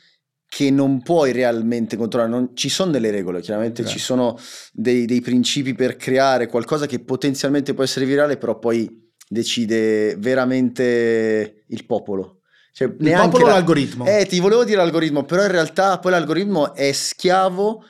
che 0.46 0.70
non 0.72 1.02
puoi 1.02 1.32
realmente 1.32 1.96
controllare, 1.96 2.30
non, 2.30 2.50
ci 2.54 2.68
sono 2.68 2.92
delle 2.92 3.12
regole, 3.12 3.40
chiaramente 3.40 3.84
Certo. 3.84 3.98
ci 3.98 4.04
sono 4.04 4.38
dei, 4.74 5.06
dei 5.06 5.22
principi 5.22 5.74
per 5.74 5.96
creare 5.96 6.48
qualcosa 6.48 6.86
che 6.86 7.00
potenzialmente 7.00 7.74
può 7.74 7.86
essere 7.86 8.06
virale, 8.06 8.36
però 8.36 8.60
poi 8.60 9.10
decide 9.26 10.18
veramente 10.18 11.64
il 11.66 11.86
popolo. 11.86 12.40
Cioè, 12.74 12.88
Il 12.88 12.96
neanche 13.00 13.30
popolo 13.30 13.46
la- 13.46 13.51
l'algoritmo? 13.53 14.06
Eh, 14.06 14.25
ti 14.25 14.39
volevo 14.39 14.63
dire 14.63 14.77
l'algoritmo, 14.77 15.24
però 15.24 15.44
in 15.44 15.51
realtà 15.51 16.00
poi 16.00 16.12
l'algoritmo 16.12 16.74
è 16.74 16.92
schiavo 16.92 17.84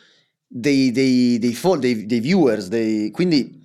dei, 0.46 0.92
dei, 0.92 1.40
dei, 1.40 1.54
fol- 1.54 1.80
dei- 1.80 2.06
dei 2.06 2.20
viewers, 2.20 2.68
dei- 2.68 3.10
quindi 3.10 3.62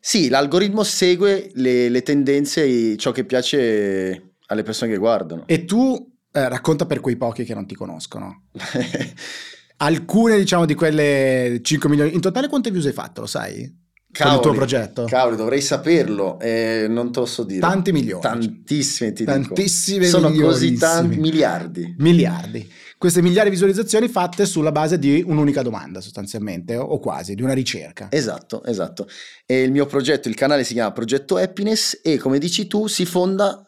sì, 0.00 0.28
l'algoritmo 0.28 0.82
segue 0.82 1.50
le, 1.54 1.88
le 1.88 2.02
tendenze 2.02 2.64
e 2.64 2.96
ciò 2.98 3.12
che 3.12 3.24
piace 3.24 4.34
alle 4.46 4.62
persone 4.64 4.90
che 4.90 4.98
guardano. 4.98 5.44
E 5.46 5.64
tu 5.64 6.12
eh, 6.32 6.48
racconta 6.48 6.84
per 6.84 6.98
quei 7.00 7.16
pochi 7.16 7.44
che 7.44 7.54
non 7.54 7.66
ti 7.66 7.74
conoscono. 7.76 8.48
Alcune, 9.78 10.36
diciamo, 10.38 10.66
di 10.66 10.74
quelle 10.74 11.60
5 11.62 11.88
milioni. 11.88 12.12
In 12.14 12.20
totale 12.20 12.48
quante 12.48 12.70
views 12.70 12.86
hai 12.86 12.92
fatto, 12.92 13.20
lo 13.22 13.26
sai? 13.26 13.82
Con 14.22 14.26
il 14.26 14.32
tuo 14.40 14.52
Cavoli, 14.52 14.56
progetto? 14.56 15.04
Cavoli, 15.04 15.36
dovrei 15.36 15.60
saperlo, 15.60 16.38
eh, 16.38 16.86
non 16.88 17.10
te 17.10 17.18
lo 17.18 17.26
so 17.26 17.42
dire. 17.42 17.60
Tanti 17.60 17.90
milioni. 17.90 18.20
Tantissime, 18.20 19.12
ti 19.12 19.24
Tantissime 19.24 20.06
dico. 20.06 20.18
Sono 20.20 20.32
così 20.32 20.74
tanti 20.74 21.18
miliardi. 21.18 21.94
Miliardi. 21.98 22.70
Queste 22.96 23.20
miliardi 23.20 23.50
di 23.50 23.56
visualizzazioni 23.56 24.08
fatte 24.08 24.46
sulla 24.46 24.70
base 24.70 24.98
di 24.98 25.22
un'unica 25.26 25.62
domanda, 25.62 26.00
sostanzialmente, 26.00 26.76
o 26.76 26.98
quasi, 27.00 27.34
di 27.34 27.42
una 27.42 27.52
ricerca. 27.52 28.06
Esatto, 28.10 28.64
esatto. 28.64 29.08
E 29.44 29.62
il 29.62 29.72
mio 29.72 29.86
progetto, 29.86 30.28
il 30.28 30.36
canale 30.36 30.62
si 30.62 30.74
chiama 30.74 30.92
Progetto 30.92 31.36
Happiness 31.36 31.98
e 32.02 32.16
come 32.16 32.38
dici 32.38 32.66
tu 32.68 32.86
si 32.86 33.04
fonda 33.04 33.64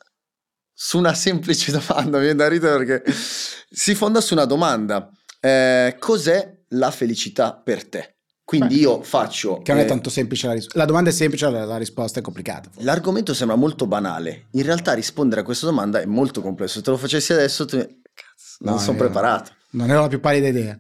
su 0.73 0.99
una 0.99 1.15
semplice 1.15 1.73
domanda, 1.77 2.19
mi 2.19 2.25
viene 2.25 2.37
da 2.37 2.49
ridere 2.49 2.85
perché 2.85 3.13
si 3.13 3.95
fonda 3.95 4.21
su 4.21 4.33
una 4.35 4.45
domanda. 4.45 5.11
Eh, 5.41 5.97
cos'è 5.99 6.63
la 6.69 6.91
felicità 6.91 7.53
per 7.53 7.89
te? 7.89 8.16
Quindi 8.47 8.77
Beh, 8.77 8.81
io 8.81 9.03
faccio... 9.03 9.59
Che 9.61 9.73
non 9.73 9.81
è 9.81 9.85
eh, 9.85 9.89
tanto 9.89 10.09
semplice 10.09 10.47
la 10.47 10.53
risposta. 10.53 10.79
La 10.79 10.85
domanda 10.85 11.11
è 11.11 11.13
semplice, 11.13 11.51
la, 11.51 11.65
la 11.65 11.79
risposta 11.79 12.21
è 12.21 12.23
complicata. 12.23 12.71
L'argomento 12.77 13.35
sembra 13.35 13.57
molto 13.57 13.89
banale, 13.89 14.47
in 14.53 14.63
realtà 14.63 14.93
rispondere 14.93 15.41
a 15.41 15.45
questa 15.45 15.67
domanda 15.67 16.01
è 16.01 16.05
molto 16.05 16.41
complesso. 16.41 16.75
Se 16.75 16.83
te 16.83 16.91
lo 16.91 16.97
facessi 16.97 17.33
adesso, 17.33 17.65
tu... 17.65 17.77
cazzo, 17.77 18.57
non 18.61 18.75
No, 18.75 18.79
sono 18.79 18.99
preparato. 18.99 19.51
Non 19.71 19.89
ne 19.89 19.97
ho 19.97 20.03
la 20.03 20.07
più 20.07 20.21
pallida 20.21 20.47
idea. 20.47 20.79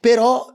Però, 0.00 0.46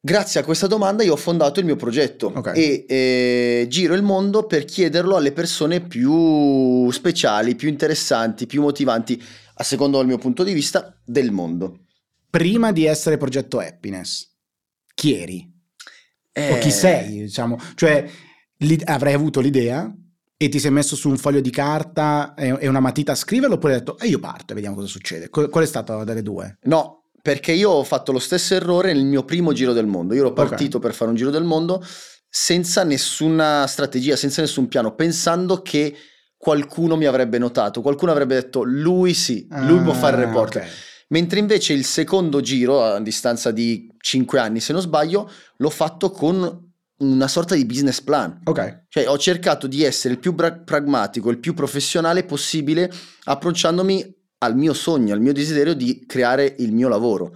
grazie 0.00 0.40
a 0.40 0.42
questa 0.42 0.66
domanda, 0.66 1.04
io 1.04 1.12
ho 1.12 1.16
fondato 1.16 1.60
il 1.60 1.66
mio 1.66 1.76
progetto 1.76 2.32
Ok. 2.34 2.50
e 2.56 2.86
eh, 2.88 3.66
giro 3.68 3.94
il 3.94 4.02
mondo 4.02 4.46
per 4.46 4.64
chiederlo 4.64 5.14
alle 5.14 5.30
persone 5.30 5.80
più 5.80 6.90
speciali, 6.90 7.54
più 7.54 7.68
interessanti, 7.68 8.46
più 8.46 8.62
motivanti, 8.62 9.22
a 9.54 9.62
secondo 9.62 10.00
il 10.00 10.08
mio 10.08 10.18
punto 10.18 10.42
di 10.42 10.52
vista, 10.52 11.00
del 11.04 11.30
mondo. 11.30 11.84
Prima 12.28 12.72
di 12.72 12.84
essere 12.84 13.16
progetto 13.16 13.60
Happiness, 13.60 14.28
chi 14.92 15.14
eri? 15.14 15.52
O 16.36 16.56
Eh, 16.56 16.58
chi 16.58 16.70
sei, 16.70 17.22
diciamo. 17.22 17.58
Cioè, 17.74 18.08
avrai 18.84 19.12
avuto 19.12 19.40
l'idea 19.40 19.92
e 20.36 20.48
ti 20.48 20.58
sei 20.58 20.70
messo 20.72 20.96
su 20.96 21.08
un 21.08 21.16
foglio 21.16 21.40
di 21.40 21.50
carta 21.50 22.34
e, 22.34 22.66
una 22.66 22.80
matita 22.80 23.12
a 23.12 23.14
scriverlo 23.14 23.54
oppure 23.54 23.74
hai 23.74 23.78
detto, 23.78 23.98
e 23.98 24.08
io 24.08 24.18
parto 24.18 24.52
e 24.52 24.54
vediamo 24.54 24.74
cosa 24.74 24.88
succede. 24.88 25.28
Qual, 25.28 25.48
è 25.48 25.66
stato 25.66 26.02
delle 26.04 26.22
due? 26.22 26.58
No, 26.62 27.04
perché 27.22 27.52
io 27.52 27.70
ho 27.70 27.84
fatto 27.84 28.10
lo 28.10 28.18
stesso 28.18 28.54
errore 28.54 28.92
nel 28.92 29.04
mio 29.04 29.24
primo 29.24 29.52
giro 29.52 29.72
del 29.72 29.86
mondo. 29.86 30.14
Io 30.14 30.20
ero 30.20 30.32
partito 30.32 30.78
per 30.78 30.92
fare 30.92 31.10
un 31.10 31.16
giro 31.16 31.30
del 31.30 31.44
mondo 31.44 31.82
senza 32.28 32.82
nessuna 32.82 33.64
strategia, 33.68 34.16
senza 34.16 34.40
nessun 34.40 34.66
piano, 34.66 34.94
pensando 34.96 35.62
che 35.62 35.94
qualcuno 36.36 36.96
mi 36.96 37.04
avrebbe 37.06 37.38
notato, 37.38 37.80
qualcuno 37.80 38.10
avrebbe 38.10 38.34
detto 38.34 38.64
lui 38.64 39.14
sì, 39.14 39.46
lui 39.48 39.80
può 39.80 39.92
fare 39.92 40.16
il 40.16 40.22
Ah, 40.22 40.26
reporter. 40.26 40.68
Mentre 41.14 41.38
invece 41.38 41.74
il 41.74 41.84
secondo 41.84 42.40
giro, 42.40 42.82
a 42.82 43.00
distanza 43.00 43.52
di 43.52 43.88
5 44.00 44.40
anni 44.40 44.58
se 44.58 44.72
non 44.72 44.82
sbaglio, 44.82 45.30
l'ho 45.58 45.70
fatto 45.70 46.10
con 46.10 46.72
una 46.96 47.28
sorta 47.28 47.54
di 47.54 47.64
business 47.64 48.00
plan. 48.00 48.40
Ok. 48.42 48.86
Cioè 48.88 49.08
ho 49.08 49.16
cercato 49.16 49.68
di 49.68 49.84
essere 49.84 50.14
il 50.14 50.18
più 50.18 50.32
bra- 50.32 50.58
pragmatico, 50.58 51.30
il 51.30 51.38
più 51.38 51.54
professionale 51.54 52.24
possibile, 52.24 52.90
approcciandomi 53.26 54.12
al 54.38 54.56
mio 54.56 54.74
sogno, 54.74 55.14
al 55.14 55.20
mio 55.20 55.32
desiderio 55.32 55.74
di 55.74 56.04
creare 56.04 56.56
il 56.58 56.72
mio 56.72 56.88
lavoro. 56.88 57.30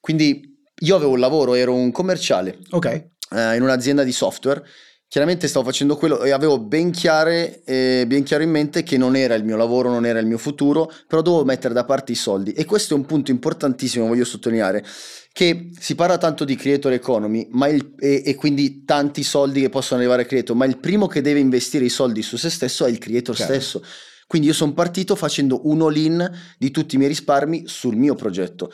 Quindi 0.00 0.58
io 0.74 0.96
avevo 0.96 1.12
un 1.12 1.20
lavoro, 1.20 1.52
ero 1.52 1.74
un 1.74 1.92
commerciale 1.92 2.60
Ok. 2.70 2.86
eh, 2.86 3.56
in 3.56 3.60
un'azienda 3.60 4.04
di 4.04 4.12
software. 4.12 4.64
Chiaramente 5.12 5.46
stavo 5.46 5.66
facendo 5.66 5.94
quello 5.94 6.22
e 6.22 6.30
avevo 6.30 6.58
ben, 6.58 6.90
chiare, 6.90 7.62
eh, 7.64 8.06
ben 8.06 8.22
chiaro 8.22 8.44
in 8.44 8.48
mente 8.48 8.82
che 8.82 8.96
non 8.96 9.14
era 9.14 9.34
il 9.34 9.44
mio 9.44 9.58
lavoro, 9.58 9.90
non 9.90 10.06
era 10.06 10.18
il 10.20 10.26
mio 10.26 10.38
futuro, 10.38 10.90
però 11.06 11.20
dovevo 11.20 11.44
mettere 11.44 11.74
da 11.74 11.84
parte 11.84 12.12
i 12.12 12.14
soldi. 12.14 12.52
E 12.52 12.64
questo 12.64 12.94
è 12.94 12.96
un 12.96 13.04
punto 13.04 13.30
importantissimo, 13.30 14.06
voglio 14.06 14.24
sottolineare, 14.24 14.82
che 15.30 15.70
si 15.78 15.94
parla 15.96 16.16
tanto 16.16 16.46
di 16.46 16.56
creator 16.56 16.92
economy 16.92 17.46
ma 17.50 17.68
il- 17.68 17.92
e, 17.98 18.22
e 18.24 18.34
quindi 18.36 18.84
tanti 18.86 19.22
soldi 19.22 19.60
che 19.60 19.68
possono 19.68 20.00
arrivare 20.00 20.22
a 20.22 20.24
creator, 20.24 20.56
ma 20.56 20.64
il 20.64 20.78
primo 20.78 21.08
che 21.08 21.20
deve 21.20 21.40
investire 21.40 21.84
i 21.84 21.90
soldi 21.90 22.22
su 22.22 22.38
se 22.38 22.48
stesso 22.48 22.86
è 22.86 22.88
il 22.88 22.96
creator 22.96 23.36
Certo. 23.36 23.52
stesso. 23.52 23.84
Quindi 24.26 24.48
io 24.48 24.54
sono 24.54 24.72
partito 24.72 25.14
facendo 25.14 25.68
un 25.68 25.82
all-in 25.82 26.26
di 26.56 26.70
tutti 26.70 26.94
i 26.94 26.96
miei 26.96 27.10
risparmi 27.10 27.64
sul 27.66 27.96
mio 27.96 28.14
progetto. 28.14 28.72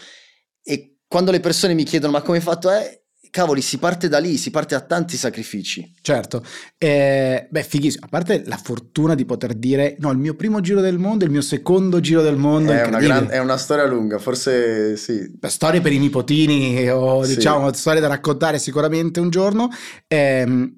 E 0.62 0.98
quando 1.08 1.32
le 1.32 1.40
persone 1.40 1.74
mi 1.74 1.82
chiedono 1.82 2.12
ma 2.12 2.22
come 2.22 2.36
hai 2.36 2.44
fatto? 2.44 2.70
Eh, 2.70 3.06
cavoli, 3.38 3.60
si 3.62 3.78
parte 3.78 4.08
da 4.08 4.18
lì, 4.18 4.36
si 4.36 4.50
parte 4.50 4.74
a 4.74 4.80
tanti 4.80 5.16
sacrifici. 5.16 5.94
Certo, 6.00 6.44
Eh, 6.76 7.46
beh, 7.50 7.62
fighissimo. 7.62 8.04
A 8.04 8.08
parte 8.08 8.42
la 8.46 8.56
fortuna 8.56 9.14
di 9.14 9.24
poter 9.24 9.54
dire: 9.54 9.94
no, 10.00 10.10
il 10.10 10.18
mio 10.18 10.34
primo 10.34 10.60
giro 10.60 10.80
del 10.80 10.98
mondo, 10.98 11.24
il 11.24 11.30
mio 11.30 11.40
secondo 11.40 12.00
giro 12.00 12.22
del 12.22 12.36
mondo. 12.36 12.72
È 12.72 12.84
una, 12.86 12.98
gran- 12.98 13.28
è 13.28 13.38
una 13.38 13.56
storia 13.56 13.86
lunga, 13.86 14.18
forse 14.18 14.96
sì. 14.96 15.30
Beh, 15.36 15.48
storie 15.48 15.80
per 15.80 15.92
i 15.92 15.98
nipotini 15.98 16.88
o 16.90 17.22
Sì. 17.24 17.36
diciamo 17.36 17.72
storie 17.72 18.00
da 18.00 18.08
raccontare 18.08 18.58
sicuramente 18.58 19.20
un 19.20 19.30
giorno. 19.30 19.68
Ehm, 20.06 20.74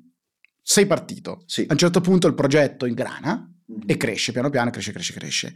sei 0.62 0.86
partito. 0.86 1.42
Sì. 1.46 1.62
A 1.62 1.72
un 1.72 1.78
certo 1.78 2.00
punto 2.00 2.26
il 2.26 2.34
progetto 2.34 2.84
ingrana 2.86 3.46
e 3.86 3.96
cresce 3.96 4.32
piano 4.32 4.50
piano, 4.50 4.70
cresce, 4.70 4.92
cresce, 4.92 5.12
cresce. 5.14 5.54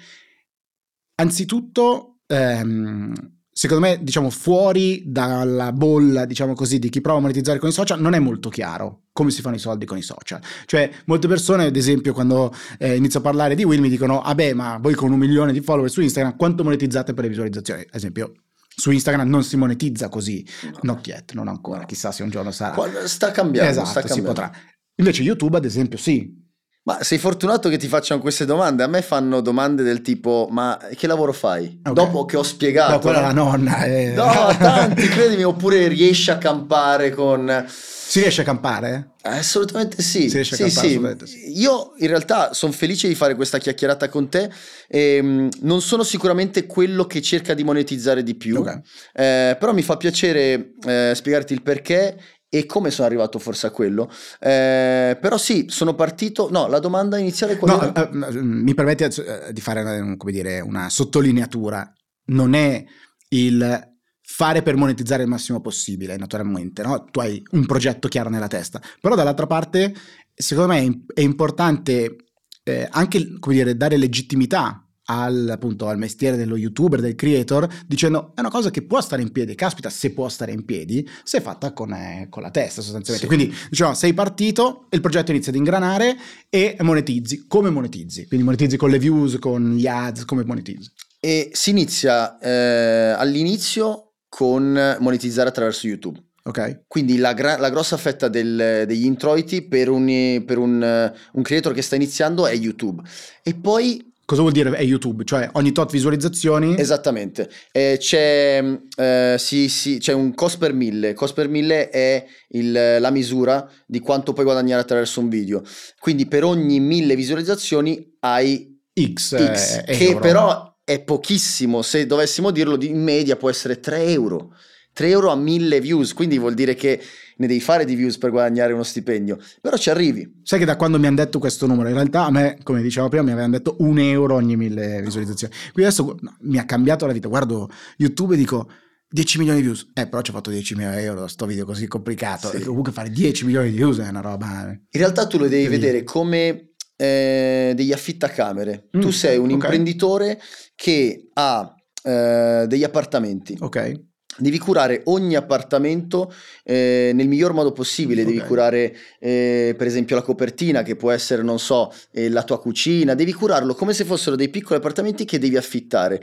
Anzitutto, 1.16 2.20
ehm, 2.26 3.12
secondo 3.54 3.87
me, 3.87 4.00
diciamo, 4.02 4.28
fuori 4.30 5.04
dalla 5.06 5.73
bolla, 5.73 6.25
diciamo 6.26 6.54
così, 6.54 6.78
di 6.80 6.88
chi 6.90 7.00
prova 7.00 7.18
a 7.18 7.20
monetizzare 7.23 7.58
con 7.61 7.68
i 7.68 7.73
social, 7.73 8.00
non 8.00 8.12
è 8.14 8.18
molto 8.18 8.49
chiaro 8.50 9.04
come 9.12 9.30
si 9.30 9.40
fanno 9.42 9.54
i 9.54 9.61
soldi 9.61 9.87
con 9.87 9.96
i 9.96 10.02
social. 10.02 10.40
Cioè, 10.66 10.90
molte 11.06 11.28
persone, 11.28 11.66
ad 11.66 11.76
esempio, 11.76 12.12
quando 12.12 12.52
eh, 12.78 12.96
inizio 12.96 13.20
a 13.20 13.23
parlare 13.23 13.54
di 13.54 13.62
Will, 13.62 13.80
mi 13.80 13.88
dicono, 13.88 14.20
ah 14.20 14.34
beh, 14.34 14.54
ma 14.54 14.76
voi 14.78 14.94
con 14.94 15.12
un 15.12 15.18
milione 15.18 15.52
di 15.52 15.61
follower 15.61 15.88
su 15.88 16.00
Instagram, 16.00 16.37
quanto 16.37 16.64
monetizzate 16.64 17.14
per 17.14 17.23
le 17.23 17.30
visualizzazioni? 17.30 17.82
Ad 17.82 17.94
esempio, 17.94 18.32
su 18.76 18.90
Instagram 18.90 19.28
non 19.28 19.44
si 19.44 19.56
monetizza 19.56 20.08
così. 20.08 20.44
Not 20.82 21.06
yet, 21.06 21.32
non 21.34 21.46
ancora, 21.46 21.80
No. 21.80 21.87
chissà 21.87 22.11
se 22.11 22.25
un 22.25 22.30
giorno 22.30 22.50
sarà. 22.50 22.75
Sta 23.06 23.30
cambiando, 23.30 23.70
esatto, 23.70 23.88
sta 23.88 24.00
si 24.00 24.06
cambiando. 24.08 24.32
potrà. 24.40 24.52
Invece 24.96 25.23
YouTube, 25.23 25.56
ad 25.56 25.64
esempio, 25.64 25.96
sì. 25.96 26.42
Ma 26.86 27.02
sei 27.02 27.16
fortunato 27.16 27.70
che 27.70 27.78
ti 27.78 27.88
facciano 27.88 28.20
queste 28.20 28.44
domande? 28.44 28.82
A 28.82 28.86
me 28.86 29.00
fanno 29.00 29.40
domande 29.40 29.82
del 29.82 30.02
tipo: 30.02 30.48
Ma 30.50 30.78
che 30.94 31.06
lavoro 31.06 31.32
fai? 31.32 31.80
Ok. 31.82 31.92
Dopo 31.94 32.26
che 32.26 32.36
ho 32.36 32.42
spiegato. 32.42 32.92
No, 32.92 32.98
quella 32.98 33.20
la 33.20 33.32
nonna. 33.32 33.84
eh. 33.84 34.12
No, 34.14 34.54
tanti, 34.58 35.08
credimi, 35.08 35.44
oppure 35.44 35.88
riesci 35.88 36.30
a 36.30 36.36
campare 36.36 37.10
con. 37.10 37.64
Si 38.06 38.20
riesce 38.20 38.42
a 38.42 38.44
campare? 38.44 39.12
Assolutamente 39.22 40.02
sì. 40.02 40.28
Si 40.28 40.34
riesce 40.34 40.54
a 40.54 40.56
sì, 40.58 40.62
campare, 40.64 40.86
sì. 40.86 40.92
assolutamente 40.92 41.26
sì. 41.26 41.58
Io 41.58 41.94
in 41.96 42.06
realtà 42.08 42.52
sono 42.52 42.70
felice 42.72 43.08
di 43.08 43.14
fare 43.14 43.34
questa 43.34 43.56
chiacchierata 43.56 44.10
con 44.10 44.28
te. 44.28 44.50
Ehm, 44.88 45.48
non 45.62 45.80
sono 45.80 46.02
sicuramente 46.02 46.66
quello 46.66 47.06
che 47.06 47.22
cerca 47.22 47.54
di 47.54 47.64
monetizzare 47.64 48.22
di 48.22 48.34
più, 48.34 48.58
Ok. 48.58 48.80
eh, 49.14 49.56
però 49.58 49.72
mi 49.72 49.80
fa 49.82 49.96
piacere 49.96 50.74
eh, 50.86 51.12
spiegarti 51.14 51.54
il 51.54 51.62
perché 51.62 52.20
e 52.56 52.66
come 52.66 52.92
sono 52.92 53.08
arrivato 53.08 53.40
forse 53.40 53.66
a 53.66 53.70
quello. 53.70 54.08
Eh, 54.38 55.18
però 55.20 55.37
sì, 55.37 55.66
sono 55.68 55.94
partito. 55.96 56.49
No, 56.52 56.68
la 56.68 56.78
domanda 56.78 57.18
iniziale 57.18 57.56
qual 57.56 57.76
No, 57.76 57.82
era? 57.82 58.08
eh, 58.08 58.37
eh, 58.37 58.42
mi 58.42 58.75
permette 58.75 59.06
eh, 59.06 59.52
di 59.52 59.61
fare 59.61 59.80
eh, 59.80 60.16
come 60.16 60.30
dire, 60.30 60.61
una 60.61 60.88
sottolineatura. 60.88 61.92
Non 62.26 62.54
è 62.54 62.84
il 63.30 63.92
fare 64.23 64.62
per 64.62 64.76
monetizzare 64.76 65.25
il 65.25 65.28
massimo 65.28 65.61
possibile, 65.61 66.16
naturalmente, 66.16 66.82
no? 66.82 67.04
Tu 67.11 67.18
hai 67.18 67.42
un 67.50 67.66
progetto 67.66 68.06
chiaro 68.06 68.30
nella 68.30 68.46
testa. 68.46 68.80
Però 69.00 69.16
dall'altra 69.16 69.49
parte, 69.49 69.92
secondo 70.32 70.73
me 70.73 71.02
è 71.12 71.20
importante 71.23 72.16
eh, 72.62 72.87
anche, 72.88 73.37
come 73.40 73.54
dire, 73.56 73.76
dare 73.76 73.96
legittimità 73.96 74.83
al, 75.06 75.49
appunto, 75.50 75.88
al 75.88 75.99
mestiere 75.99 76.37
dello 76.37 76.56
youtuber, 76.56 77.00
del 77.00 77.14
creator, 77.14 77.68
dicendo 77.87 78.32
è 78.34 78.40
una 78.40 78.50
cosa 78.50 78.70
che 78.70 78.82
può 78.82 79.00
stare 79.00 79.23
in 79.23 79.32
piedi, 79.32 79.54
caspita 79.54 79.90
se 79.90 80.12
può 80.12 80.28
stare 80.28 80.52
in 80.52 80.64
piedi, 80.64 81.08
se 81.23 81.38
è 81.38 81.40
fatta 81.40 81.73
con, 81.73 81.92
eh, 81.92 82.26
con 82.30 82.42
la 82.42 82.50
testa 82.50 82.80
sostanzialmente. 82.80 83.28
Sì. 83.28 83.37
Quindi 83.37 83.56
diciamo, 83.68 83.94
sei 83.94 84.14
partito, 84.14 84.87
il 84.90 85.00
progetto 85.00 85.30
inizia 85.30 85.50
ad 85.50 85.58
ingranare 85.58 86.16
e 86.49 86.76
monetizzi. 86.80 87.46
Come 87.46 87.70
monetizzi? 87.70 88.26
Quindi 88.26 88.44
monetizzi 88.44 88.76
con 88.76 88.90
le 88.90 88.99
views, 88.99 89.38
con 89.38 89.75
gli 89.75 89.87
ads, 89.87 90.25
come 90.25 90.44
monetizzi? 90.44 90.90
E 91.20 91.50
si 91.52 91.70
inizia 91.70 92.38
eh, 92.38 93.14
all'inizio 93.16 94.14
con 94.28 94.96
monetizzare 95.00 95.49
attraverso 95.49 95.87
YouTube. 95.87 96.23
Ok? 96.46 96.82
Quindi 96.87 97.16
la, 97.16 97.32
gra- 97.32 97.56
la 97.56 97.70
grossa 97.70 97.96
fetta 97.96 98.28
del- 98.28 98.84
degli 98.87 99.06
introiti 99.06 99.62
per, 99.62 99.88
un, 99.88 100.42
per 100.44 100.58
un, 100.58 101.12
un 101.32 101.42
creator 101.42 101.73
che 101.73 101.80
sta 101.80 101.96
iniziando 101.96 102.46
è 102.46 102.54
YouTube. 102.54 103.02
E 103.42 103.54
poi 103.54 104.12
Cosa 104.26 104.40
vuol 104.40 104.52
dire 104.54 104.71
è 104.71 104.83
YouTube? 104.83 105.25
Cioè 105.25 105.50
ogni 105.52 105.73
tot 105.73 105.90
visualizzazioni? 105.90 106.78
Esattamente, 106.78 107.50
Eh, 107.73 107.97
c'è, 107.99 108.62
eh, 108.97 109.37
sì, 109.38 109.69
sì, 109.69 109.99
c'è 109.99 110.12
un 110.12 110.35
cost 110.35 110.59
per 110.59 110.73
mille, 110.73 111.12
cost 111.12 111.35
per 111.35 111.49
mille 111.49 111.90
è 111.90 112.25
il- 112.49 112.97
la 113.00 113.11
misura 113.11 113.69
di 113.87 114.00
quanto 114.00 114.33
puoi 114.33 114.45
guadagnare 114.47 114.81
attraverso 114.81 115.21
un 115.21 115.28
video, 115.28 115.62
quindi 115.99 116.26
per 116.26 116.45
ogni 116.45 116.81
mille 116.81 117.14
visualizzazioni 117.16 118.16
hai 118.21 118.81
X, 119.12 119.33
eh, 119.33 119.54
X, 119.54 119.85
che 119.85 120.04
euro. 120.07 120.19
però 120.21 120.76
è 120.85 121.00
pochissimo, 121.02 121.83
se 121.83 122.07
dovessimo 122.07 122.50
dirlo, 122.50 122.78
in 122.83 123.02
media 123.02 123.37
può 123.37 123.50
essere 123.50 123.81
3 123.81 124.04
euro. 124.04 124.54
3 124.94 125.08
euro 125.08 125.30
a 125.30 125.34
1000 125.34 125.80
views, 125.80 126.14
quindi 126.14 126.38
vuol 126.38 126.54
dire 126.54 126.74
che 126.74 127.00
ne 127.36 127.46
devi 127.48 127.60
fare 127.60 127.84
di 127.84 127.96
views 127.96 128.16
per 128.16 128.30
guadagnare 128.30 128.72
uno 128.72 128.84
stipendio, 128.84 129.38
però 129.60 129.76
ci 129.76 129.90
arrivi. 129.90 130.40
Sai 130.42 130.60
che 130.60 130.64
da 130.64 130.76
quando 130.76 130.98
mi 131.00 131.06
hanno 131.06 131.16
detto 131.16 131.40
questo 131.40 131.66
numero, 131.66 131.88
in 131.88 131.94
realtà 131.94 132.24
a 132.24 132.30
me, 132.30 132.58
come 132.62 132.80
dicevo 132.80 133.08
prima, 133.08 133.24
mi 133.24 133.32
avevano 133.32 133.56
detto 133.56 133.76
un 133.80 133.98
euro 133.98 134.36
ogni 134.36 134.56
mille 134.56 135.02
visualizzazioni. 135.02 135.52
Quindi 135.72 135.82
adesso 135.82 136.16
no, 136.20 136.36
mi 136.42 136.58
ha 136.58 136.64
cambiato 136.64 137.06
la 137.06 137.12
vita. 137.12 137.26
Guardo 137.26 137.68
YouTube 137.96 138.34
e 138.34 138.36
dico 138.38 138.70
10 139.08 139.38
milioni 139.38 139.60
di 139.60 139.66
views. 139.66 139.90
Eh, 139.94 140.06
però 140.06 140.22
ci 140.22 140.30
ho 140.30 140.34
fatto 140.34 140.50
10 140.50 140.76
mila 140.76 141.00
euro, 141.00 141.26
sto 141.26 141.44
video 141.44 141.64
così 141.64 141.88
complicato. 141.88 142.50
Sì. 142.50 142.62
Comunque 142.62 142.92
fare 142.92 143.10
10 143.10 143.46
milioni 143.46 143.70
di 143.70 143.76
views 143.76 143.98
è 143.98 144.08
una 144.08 144.20
roba... 144.20 144.68
In 144.68 145.00
realtà 145.00 145.26
tu 145.26 145.38
lo 145.38 145.48
devi 145.48 145.66
vedere 145.66 146.04
come 146.04 146.74
eh, 146.94 147.72
degli 147.74 147.92
affittacamere. 147.92 148.90
Mm, 148.96 149.00
tu 149.00 149.10
sei 149.10 149.38
un 149.38 149.46
okay. 149.46 149.54
imprenditore 149.54 150.40
che 150.76 151.30
ha 151.32 151.74
eh, 152.00 152.64
degli 152.68 152.84
appartamenti. 152.84 153.56
Ok 153.58 154.12
Devi 154.38 154.58
curare 154.58 155.02
ogni 155.04 155.36
appartamento 155.36 156.32
eh, 156.64 157.12
nel 157.14 157.28
miglior 157.28 157.52
modo 157.52 157.72
possibile, 157.72 158.22
okay. 158.22 158.34
devi 158.34 158.46
curare 158.46 158.96
eh, 159.20 159.74
per 159.76 159.86
esempio 159.86 160.16
la 160.16 160.22
copertina 160.22 160.82
che 160.82 160.96
può 160.96 161.10
essere, 161.10 161.42
non 161.42 161.58
so, 161.58 161.92
eh, 162.12 162.28
la 162.28 162.42
tua 162.42 162.58
cucina, 162.60 163.14
devi 163.14 163.32
curarlo 163.32 163.74
come 163.74 163.92
se 163.92 164.04
fossero 164.04 164.36
dei 164.36 164.48
piccoli 164.48 164.78
appartamenti 164.78 165.24
che 165.24 165.38
devi 165.38 165.56
affittare. 165.56 166.22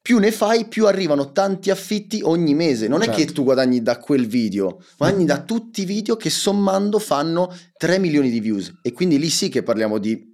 Più 0.00 0.18
ne 0.18 0.32
fai, 0.32 0.68
più 0.68 0.86
arrivano 0.86 1.32
tanti 1.32 1.70
affitti 1.70 2.20
ogni 2.22 2.54
mese. 2.54 2.88
Non 2.88 3.00
certo. 3.00 3.12
è 3.12 3.16
che 3.16 3.22
certo. 3.24 3.40
tu 3.40 3.44
guadagni 3.44 3.82
da 3.82 3.98
quel 3.98 4.26
video, 4.26 4.82
guadagni 4.96 5.24
da 5.26 5.42
tutti 5.42 5.82
i 5.82 5.84
video 5.84 6.16
che 6.16 6.30
sommando 6.30 6.98
fanno 6.98 7.54
3 7.76 7.98
milioni 7.98 8.30
di 8.30 8.40
views. 8.40 8.78
E 8.80 8.92
quindi 8.92 9.18
lì 9.18 9.28
sì 9.28 9.50
che 9.50 9.62
parliamo 9.62 9.98
di 9.98 10.27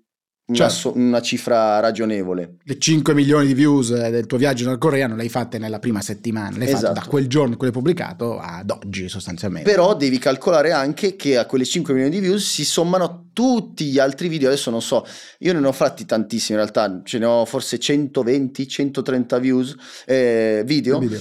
una, 0.47 0.69
certo. 0.69 0.93
una, 0.95 1.23
cifra 1.23 1.81
ragionevole. 1.81 2.57
Le 2.65 2.79
5 2.79 3.15
milioni 3.15 3.47
di 3.47 3.55
views 3.55 3.91
eh, 3.91 4.11
del 4.11 4.27
tuo 4.27 4.37
viaggio 4.37 4.69
nel 4.69 4.77
Corea 4.77 5.07
non 5.07 5.17
le 5.17 5.23
hai 5.23 5.29
fatte 5.31 5.59
nella 5.59 5.79
prima 5.79 6.03
settimana, 6.03 6.57
le 6.59 6.65
hai 6.65 6.73
esatto. 6.73 6.87
fatte 6.89 7.01
da 7.01 7.07
quel 7.07 7.27
giorno 7.29 7.53
in 7.53 7.57
cui 7.57 7.67
l'hai 7.67 7.75
pubblicato 7.75 8.39
ad 8.39 8.71
oggi 8.71 9.09
sostanzialmente. 9.09 9.71
Però 9.71 9.97
devi 9.97 10.19
calcolare 10.19 10.73
anche 10.73 11.17
che 11.17 11.39
a 11.39 11.47
quelle 11.47 11.65
5 11.65 11.95
milioni 11.95 12.15
di 12.15 12.21
views 12.21 12.45
si 12.47 12.65
sommano 12.65 13.31
tutti 13.33 13.87
gli 13.87 13.99
altri 13.99 14.29
video, 14.29 14.49
adesso 14.49 14.71
non 14.71 14.83
so, 14.83 15.07
io 15.39 15.59
ne 15.59 15.67
ho 15.67 15.73
fatti 15.73 16.05
tantissimi 16.05 16.59
in 16.59 16.65
realtà, 16.65 17.01
ce 17.03 17.19
ne 17.19 17.25
ho 17.25 17.45
forse 17.47 17.79
120, 17.79 18.69
130 18.69 19.39
views, 19.39 19.75
eh, 20.05 20.63
video. 20.67 20.99
video. 20.99 21.21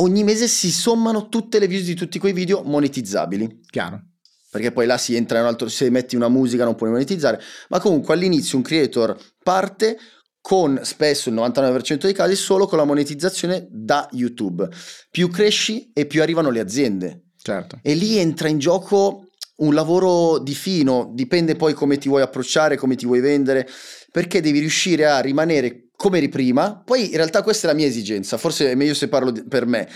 Ogni 0.00 0.24
mese 0.24 0.48
si 0.48 0.70
sommano 0.70 1.28
tutte 1.28 1.58
le 1.58 1.66
views 1.66 1.84
di 1.84 1.94
tutti 1.94 2.18
quei 2.18 2.32
video 2.32 2.62
monetizzabili. 2.62 3.60
Chiaro 3.68 4.02
perché 4.50 4.72
poi 4.72 4.86
là 4.86 4.96
si 4.98 5.14
entra 5.14 5.38
in 5.38 5.44
un 5.44 5.50
altro, 5.50 5.68
se 5.68 5.90
metti 5.90 6.16
una 6.16 6.28
musica 6.28 6.64
non 6.64 6.74
puoi 6.74 6.90
monetizzare, 6.90 7.40
ma 7.68 7.80
comunque 7.80 8.14
all'inizio 8.14 8.56
un 8.56 8.64
creator 8.64 9.16
parte 9.42 9.98
con 10.40 10.80
spesso 10.82 11.28
il 11.28 11.34
99% 11.34 11.98
dei 11.98 12.14
casi 12.14 12.34
solo 12.34 12.66
con 12.66 12.78
la 12.78 12.84
monetizzazione 12.84 13.66
da 13.70 14.08
YouTube. 14.12 14.68
Più 15.10 15.28
cresci 15.28 15.90
e 15.92 16.06
più 16.06 16.22
arrivano 16.22 16.50
le 16.50 16.60
aziende. 16.60 17.24
Certo. 17.40 17.78
E 17.82 17.94
lì 17.94 18.16
entra 18.16 18.48
in 18.48 18.58
gioco 18.58 19.24
un 19.56 19.74
lavoro 19.74 20.38
di 20.38 20.54
fino, 20.54 21.10
dipende 21.12 21.56
poi 21.56 21.74
come 21.74 21.98
ti 21.98 22.08
vuoi 22.08 22.22
approcciare, 22.22 22.76
come 22.76 22.94
ti 22.94 23.06
vuoi 23.06 23.20
vendere, 23.20 23.68
perché 24.10 24.40
devi 24.40 24.60
riuscire 24.60 25.06
a 25.06 25.20
rimanere 25.20 25.88
come 25.96 26.18
eri 26.18 26.28
prima. 26.28 26.80
Poi 26.82 27.10
in 27.10 27.16
realtà 27.16 27.42
questa 27.42 27.66
è 27.66 27.70
la 27.70 27.76
mia 27.76 27.86
esigenza, 27.86 28.38
forse 28.38 28.70
è 28.70 28.74
meglio 28.74 28.94
se 28.94 29.08
parlo 29.08 29.32
per 29.48 29.66
me. 29.66 29.88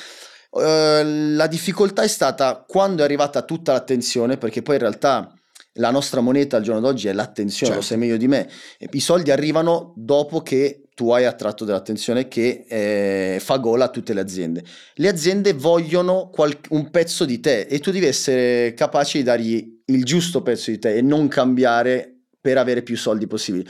Uh, 0.55 1.35
la 1.35 1.47
difficoltà 1.47 2.03
è 2.03 2.09
stata 2.09 2.63
quando 2.69 3.01
è 3.01 3.05
arrivata 3.05 3.43
tutta 3.43 3.73
l'attenzione, 3.73 4.37
perché 4.37 4.61
poi 4.61 4.75
in 4.75 4.83
realtà 4.83 5.33
la 5.77 5.91
nostra 5.91 6.21
moneta 6.21 6.59
al 6.59 6.63
giorno 6.63 6.81
d'oggi 6.81 7.09
è 7.09 7.13
l'attenzione, 7.15 7.73
certo. 7.73 7.77
lo 7.77 7.81
sai 7.81 7.97
meglio 7.97 8.19
di 8.19 8.29
me. 8.29 8.49
I 8.79 9.01
soldi 9.01 9.31
arrivano 9.31 9.95
dopo 9.97 10.43
che 10.43 10.89
tu 10.95 11.11
hai 11.11 11.25
attratto 11.25 11.65
dell'attenzione 11.65 12.29
che 12.29 12.67
eh, 12.69 13.39
fa 13.41 13.57
gola 13.57 13.87
a 13.87 13.89
tutte 13.89 14.13
le 14.13 14.21
aziende. 14.21 14.63
Le 14.95 15.09
aziende 15.09 15.55
vogliono 15.55 16.29
qual- 16.31 16.59
un 16.71 16.91
pezzo 16.91 17.25
di 17.25 17.41
te 17.41 17.63
e 17.63 17.79
tu 17.79 17.91
devi 17.91 18.05
essere 18.05 18.75
capace 18.75 19.19
di 19.19 19.25
dargli 19.25 19.81
il 19.87 20.05
giusto 20.05 20.43
pezzo 20.43 20.71
di 20.71 20.79
te 20.79 20.97
e 20.97 21.01
non 21.01 21.29
cambiare 21.29 22.15
per 22.39 22.59
avere 22.59 22.83
più 22.83 22.97
soldi 22.97 23.27
possibili 23.27 23.67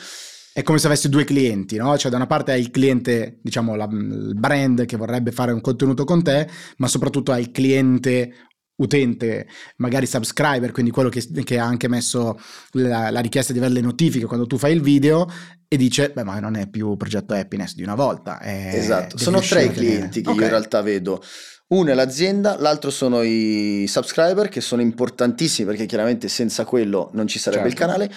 è 0.52 0.62
come 0.62 0.78
se 0.78 0.87
avessi 0.87 1.09
due 1.09 1.25
clienti, 1.25 1.76
no? 1.76 1.97
Cioè 1.97 2.11
da 2.11 2.16
una 2.16 2.26
parte 2.26 2.52
hai 2.52 2.61
il 2.61 2.71
cliente, 2.71 3.38
diciamo 3.42 3.75
la, 3.75 3.88
il 3.90 4.35
brand 4.37 4.85
che 4.85 4.97
vorrebbe 4.97 5.32
fare 5.32 5.52
un 5.52 5.61
contenuto 5.61 6.04
con 6.04 6.22
te, 6.22 6.48
ma 6.77 6.88
soprattutto 6.88 7.33
hai 7.33 7.40
il 7.40 7.50
cliente 7.50 8.35
utente, 8.77 9.46
magari 9.77 10.07
subscriber, 10.07 10.72
quindi 10.72 10.90
quello 10.90 11.09
che, 11.09 11.27
che 11.44 11.59
ha 11.59 11.64
anche 11.64 11.88
messo 11.88 12.38
la, 12.72 13.11
la, 13.11 13.20
richiesta 13.20 13.53
di 13.53 13.59
avere 13.59 13.74
le 13.74 13.81
notifiche 13.81 14.27
quando 14.27 14.46
tu 14.46 14.59
fai 14.59 14.72
il 14.72 14.83
video 14.83 15.31
e 15.68 15.77
dice, 15.77 16.11
beh 16.11 16.24
ma 16.24 16.38
non 16.40 16.57
è 16.57 16.68
più 16.68 16.96
progetto 16.96 17.35
happiness 17.35 17.74
di 17.74 17.83
una 17.83 17.94
volta. 17.94 18.40
esatto, 18.42 19.16
sono 19.16 19.40
tre 19.40 19.64
i 19.64 19.70
clienti 19.70 20.20
che 20.20 20.29
okay. 20.29 20.40
io 20.40 20.46
in 20.46 20.50
realtà 20.50 20.83
vedo. 20.83 21.22
Uno 21.68 21.90
è 21.90 21.94
l'azienda, 21.94 22.61
l'altro 22.61 22.90
sono 22.90 23.22
i 23.22 23.87
subscriber 23.88 24.48
che 24.48 24.61
sono 24.61 24.83
importantissimi 24.83 25.66
perché 25.66 25.87
chiaramente 25.87 26.29
senza 26.29 26.66
quello 26.66 27.09
non 27.14 27.27
ci 27.27 27.38
sarebbe 27.38 27.70
certo. 27.70 27.83
il 27.83 27.88
canale, 27.88 28.14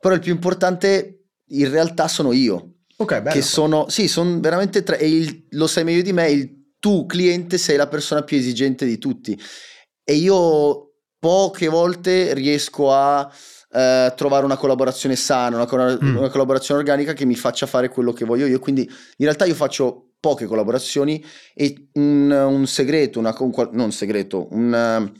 però 0.00 0.14
il 0.14 0.20
più 0.20 0.32
importante 0.32 1.25
in 1.48 1.70
realtà 1.70 2.08
sono 2.08 2.32
io. 2.32 2.74
Ok, 2.96 3.20
bello. 3.20 3.34
Che 3.34 3.42
sono, 3.42 3.88
sì, 3.88 4.08
sono 4.08 4.40
veramente 4.40 4.82
tre, 4.82 4.98
e 4.98 5.08
il, 5.08 5.46
lo 5.50 5.66
sai 5.66 5.84
meglio 5.84 6.02
di 6.02 6.12
me, 6.12 6.30
il 6.30 6.56
tu 6.78 7.06
cliente 7.06 7.58
sei 7.58 7.76
la 7.76 7.88
persona 7.88 8.22
più 8.22 8.36
esigente 8.36 8.86
di 8.86 8.98
tutti. 8.98 9.38
E 10.02 10.14
io 10.14 10.92
poche 11.18 11.68
volte 11.68 12.32
riesco 12.32 12.92
a 12.92 13.30
eh, 13.72 14.12
trovare 14.16 14.44
una 14.44 14.56
collaborazione 14.56 15.16
sana, 15.16 15.56
una, 15.56 15.98
mm. 16.02 16.16
una, 16.16 16.28
collaborazione 16.28 16.80
organica 16.80 17.12
che 17.12 17.24
mi 17.24 17.34
faccia 17.34 17.66
fare 17.66 17.88
quello 17.88 18.12
che 18.12 18.24
voglio 18.24 18.46
io. 18.46 18.58
Quindi 18.58 18.82
in 18.82 19.24
realtà 19.24 19.44
io 19.44 19.54
faccio 19.54 20.12
poche 20.20 20.46
collaborazioni 20.46 21.24
e 21.54 21.88
un, 21.94 22.30
un 22.30 22.66
segreto, 22.66 23.18
una, 23.18 23.34
non 23.38 23.86
un 23.86 23.92
segreto, 23.92 24.46
un 24.50 25.12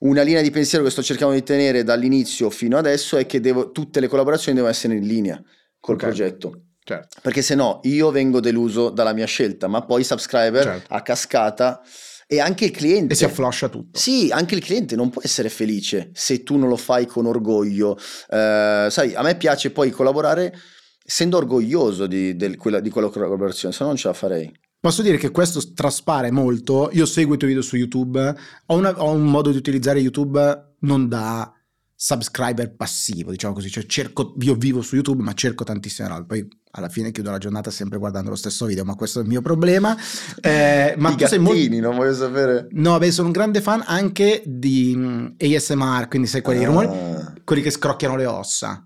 una 0.00 0.22
linea 0.22 0.40
di 0.40 0.50
pensiero 0.50 0.82
che 0.82 0.90
sto 0.90 1.02
cercando 1.02 1.34
di 1.34 1.42
tenere 1.42 1.82
dall'inizio 1.82 2.48
fino 2.48 2.78
adesso 2.78 3.18
è 3.18 3.26
che 3.26 3.38
devo, 3.38 3.70
tutte 3.70 4.00
le 4.00 4.08
collaborazioni 4.08 4.54
devono 4.54 4.72
essere 4.72 4.94
in 4.94 5.06
linea 5.06 5.42
col 5.80 5.94
okay. 5.96 6.08
progetto. 6.08 6.62
Certo. 6.82 7.18
Perché 7.22 7.42
se 7.42 7.54
no 7.54 7.80
io 7.84 8.10
vengo 8.10 8.40
deluso 8.40 8.90
dalla 8.90 9.12
mia 9.12 9.26
scelta, 9.26 9.68
ma 9.68 9.82
poi 9.82 10.04
subscriber 10.04 10.62
certo. 10.62 10.94
a 10.94 11.02
cascata 11.02 11.82
e 12.26 12.40
anche 12.40 12.66
il 12.66 12.70
cliente. 12.70 13.12
E 13.12 13.16
si 13.16 13.24
affloscia 13.24 13.68
tutto. 13.68 13.98
Sì, 13.98 14.30
anche 14.32 14.54
il 14.54 14.62
cliente 14.62 14.96
non 14.96 15.10
può 15.10 15.20
essere 15.22 15.48
felice 15.48 16.10
se 16.14 16.42
tu 16.42 16.56
non 16.56 16.68
lo 16.68 16.76
fai 16.76 17.06
con 17.06 17.26
orgoglio. 17.26 17.96
Eh, 17.96 18.86
sai, 18.88 19.14
a 19.14 19.22
me 19.22 19.36
piace 19.36 19.70
poi 19.70 19.90
collaborare 19.90 20.56
essendo 21.04 21.38
orgoglioso 21.38 22.06
di, 22.06 22.36
del, 22.36 22.56
quella, 22.56 22.78
di 22.78 22.88
quella 22.88 23.08
collaborazione, 23.08 23.74
se 23.74 23.82
no 23.82 23.88
non 23.88 23.96
ce 23.96 24.08
la 24.08 24.14
farei. 24.14 24.52
Posso 24.78 25.02
dire 25.02 25.18
che 25.18 25.30
questo 25.30 25.60
traspare 25.74 26.30
molto. 26.30 26.88
Io 26.92 27.04
seguo 27.04 27.34
i 27.34 27.36
tuoi 27.36 27.50
video 27.50 27.64
su 27.64 27.76
YouTube, 27.76 28.34
ho, 28.66 28.76
una, 28.76 28.90
ho 28.96 29.10
un 29.10 29.24
modo 29.24 29.50
di 29.50 29.56
utilizzare 29.56 29.98
YouTube 29.98 30.74
non 30.80 31.08
da 31.08 31.52
subscriber 32.02 32.74
passivo, 32.74 33.30
diciamo 33.30 33.52
così, 33.52 33.68
cioè 33.68 33.84
cerco, 33.84 34.32
io 34.40 34.54
vivo 34.54 34.80
su 34.80 34.94
YouTube 34.94 35.22
ma 35.22 35.34
cerco 35.34 35.64
tantissime 35.64 36.08
robe, 36.08 36.24
poi 36.24 36.48
alla 36.70 36.88
fine 36.88 37.10
chiudo 37.10 37.30
la 37.30 37.36
giornata 37.36 37.70
sempre 37.70 37.98
guardando 37.98 38.30
lo 38.30 38.36
stesso 38.36 38.64
video, 38.64 38.86
ma 38.86 38.94
questo 38.94 39.18
è 39.18 39.22
il 39.22 39.28
mio 39.28 39.42
problema. 39.42 39.94
Eh, 40.40 40.94
ma 40.96 41.10
I 41.10 41.12
tu 41.12 41.18
gattini, 41.18 41.42
molto... 41.42 41.80
non 41.80 41.96
voglio 41.96 42.14
sapere. 42.14 42.68
No, 42.70 42.96
beh, 42.96 43.10
sono 43.10 43.26
un 43.26 43.34
grande 43.34 43.60
fan 43.60 43.82
anche 43.84 44.42
di 44.46 44.94
mm, 44.96 45.26
ASMR, 45.36 46.08
quindi 46.08 46.26
sai 46.26 46.40
quelli, 46.40 46.64
ah. 46.64 46.68
rumori, 46.68 46.88
quelli 47.44 47.60
che 47.60 47.70
scrocchiano 47.70 48.16
le 48.16 48.24
ossa. 48.24 48.82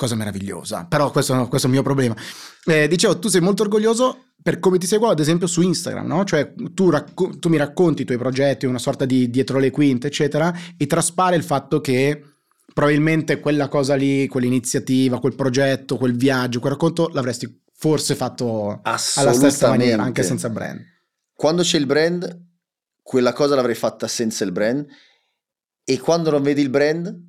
Cosa 0.00 0.14
meravigliosa, 0.14 0.86
però 0.88 1.10
questo, 1.10 1.46
questo 1.48 1.66
è 1.66 1.70
il 1.70 1.76
mio 1.76 1.84
problema. 1.84 2.16
Eh, 2.64 2.88
dicevo, 2.88 3.18
tu 3.18 3.28
sei 3.28 3.42
molto 3.42 3.64
orgoglioso 3.64 4.28
per 4.42 4.58
come 4.58 4.78
ti 4.78 4.86
seguo 4.86 5.10
ad 5.10 5.20
esempio 5.20 5.46
su 5.46 5.60
Instagram, 5.60 6.06
no? 6.06 6.24
Cioè 6.24 6.54
tu, 6.72 6.88
racco- 6.88 7.38
tu, 7.38 7.50
mi 7.50 7.58
racconti 7.58 8.00
i 8.00 8.04
tuoi 8.06 8.16
progetti, 8.16 8.64
una 8.64 8.78
sorta 8.78 9.04
di 9.04 9.28
dietro 9.28 9.58
le 9.58 9.70
quinte, 9.70 10.06
eccetera, 10.06 10.54
e 10.78 10.86
traspare 10.86 11.36
il 11.36 11.42
fatto 11.42 11.82
che 11.82 12.18
probabilmente 12.72 13.40
quella 13.40 13.68
cosa 13.68 13.94
lì, 13.94 14.26
quell'iniziativa, 14.26 15.20
quel 15.20 15.34
progetto, 15.34 15.98
quel 15.98 16.16
viaggio, 16.16 16.60
quel 16.60 16.72
racconto 16.72 17.10
l'avresti 17.12 17.64
forse 17.74 18.14
fatto 18.14 18.80
alla 18.82 19.34
stessa 19.34 19.68
maniera, 19.68 20.02
anche 20.02 20.22
senza 20.22 20.48
brand. 20.48 20.80
Quando 21.34 21.60
c'è 21.60 21.76
il 21.76 21.84
brand, 21.84 22.42
quella 23.02 23.34
cosa 23.34 23.54
l'avrei 23.54 23.74
fatta 23.74 24.08
senza 24.08 24.44
il 24.44 24.52
brand, 24.52 24.86
e 25.84 25.98
quando 25.98 26.30
non 26.30 26.40
vedi 26.40 26.62
il 26.62 26.70
brand, 26.70 27.28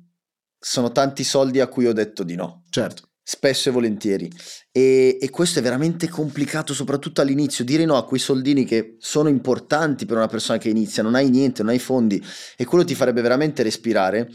sono 0.64 0.92
tanti 0.92 1.24
soldi 1.24 1.58
a 1.58 1.66
cui 1.66 1.86
ho 1.86 1.92
detto 1.92 2.22
di 2.22 2.36
no. 2.36 2.62
Certo. 2.70 3.08
Spesso 3.20 3.68
e 3.68 3.72
volentieri. 3.72 4.30
E, 4.70 5.18
e, 5.20 5.30
questo 5.30 5.58
è 5.58 5.62
veramente 5.62 6.08
complicato 6.08 6.72
soprattutto 6.72 7.20
all'inizio. 7.20 7.64
Dire 7.64 7.84
no 7.84 7.96
a 7.96 8.04
quei 8.04 8.20
soldini 8.20 8.64
che 8.64 8.96
sono 8.98 9.28
importanti 9.28 10.06
per 10.06 10.16
una 10.16 10.28
persona 10.28 10.58
che 10.58 10.68
inizia 10.68 11.02
non 11.02 11.16
hai 11.16 11.30
niente, 11.30 11.62
non 11.62 11.72
hai 11.72 11.80
fondi 11.80 12.22
e 12.56 12.64
quello 12.64 12.84
ti 12.84 12.94
farebbe 12.94 13.22
veramente 13.22 13.62
respirare 13.62 14.30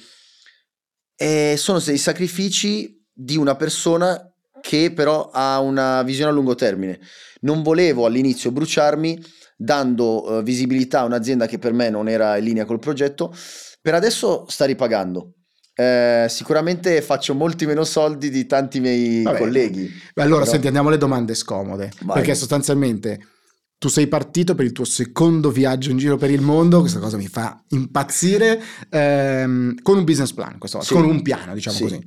e 1.16 1.56
sono 1.58 1.80
dei 1.80 1.98
sacrifici 1.98 3.04
di 3.12 3.38
una 3.38 3.56
persona 3.56 4.32
che 4.62 4.92
però 4.94 5.30
ha 5.32 5.60
una 5.60 6.04
visione 6.04 6.32
a 6.32 6.34
lungo 6.34 6.56
termine. 6.56 7.00
Non 7.42 7.62
volevo 7.64 8.06
all'inizio 8.06 8.52
bruciarmi 8.52 9.24
dando 9.56 10.30
uh, 10.30 10.44
visibilità 10.44 11.02
a 11.02 11.06
un'azienda 11.06 11.48
che 11.48 11.58
per 11.58 11.74
me 11.74 11.90
non 11.90 12.10
era 12.10 12.38
in 12.38 12.44
linea 12.44 12.66
col 12.66 12.80
progetto 12.80 13.34
per 13.82 13.96
adesso 13.96 14.46
sta 14.50 14.66
ripagando 14.66 15.37
eh, 15.80 16.26
sicuramente 16.28 17.02
faccio 17.04 17.36
molti 17.36 17.68
meno 17.68 17.84
soldi 17.84 18.30
di 18.32 18.48
tanti 18.48 18.80
miei 18.80 19.22
Vabbè. 19.22 19.38
colleghi. 19.38 19.88
Allora, 20.16 20.40
Però- 20.40 20.52
senti, 20.52 20.66
andiamo 20.68 20.90
alle 20.90 20.98
domande 20.98 21.36
scomode. 21.36 21.92
Vai. 22.02 22.16
Perché 22.18 22.34
sostanzialmente 22.34 23.20
tu 23.78 23.88
sei 23.90 24.08
partito 24.08 24.56
per 24.56 24.66
il 24.66 24.72
tuo 24.72 24.86
secondo 24.86 25.52
viaggio 25.52 25.92
in 25.92 25.98
giro 25.98 26.18
per 26.18 26.32
il 26.32 26.42
mondo, 26.42 26.80
questa 26.80 26.98
cosa 26.98 27.16
mi 27.18 27.28
fa 27.28 27.64
impazzire, 27.70 28.60
ehm, 28.90 29.76
con 29.84 29.98
un 29.98 30.04
business 30.04 30.34
plan, 30.34 30.58
questa 30.58 30.80
volta, 30.80 30.96
Sì. 30.96 31.00
con 31.00 31.10
un 31.10 31.22
piano, 31.22 31.54
diciamo 31.54 31.76
Sì. 31.78 31.84
così. 31.84 32.04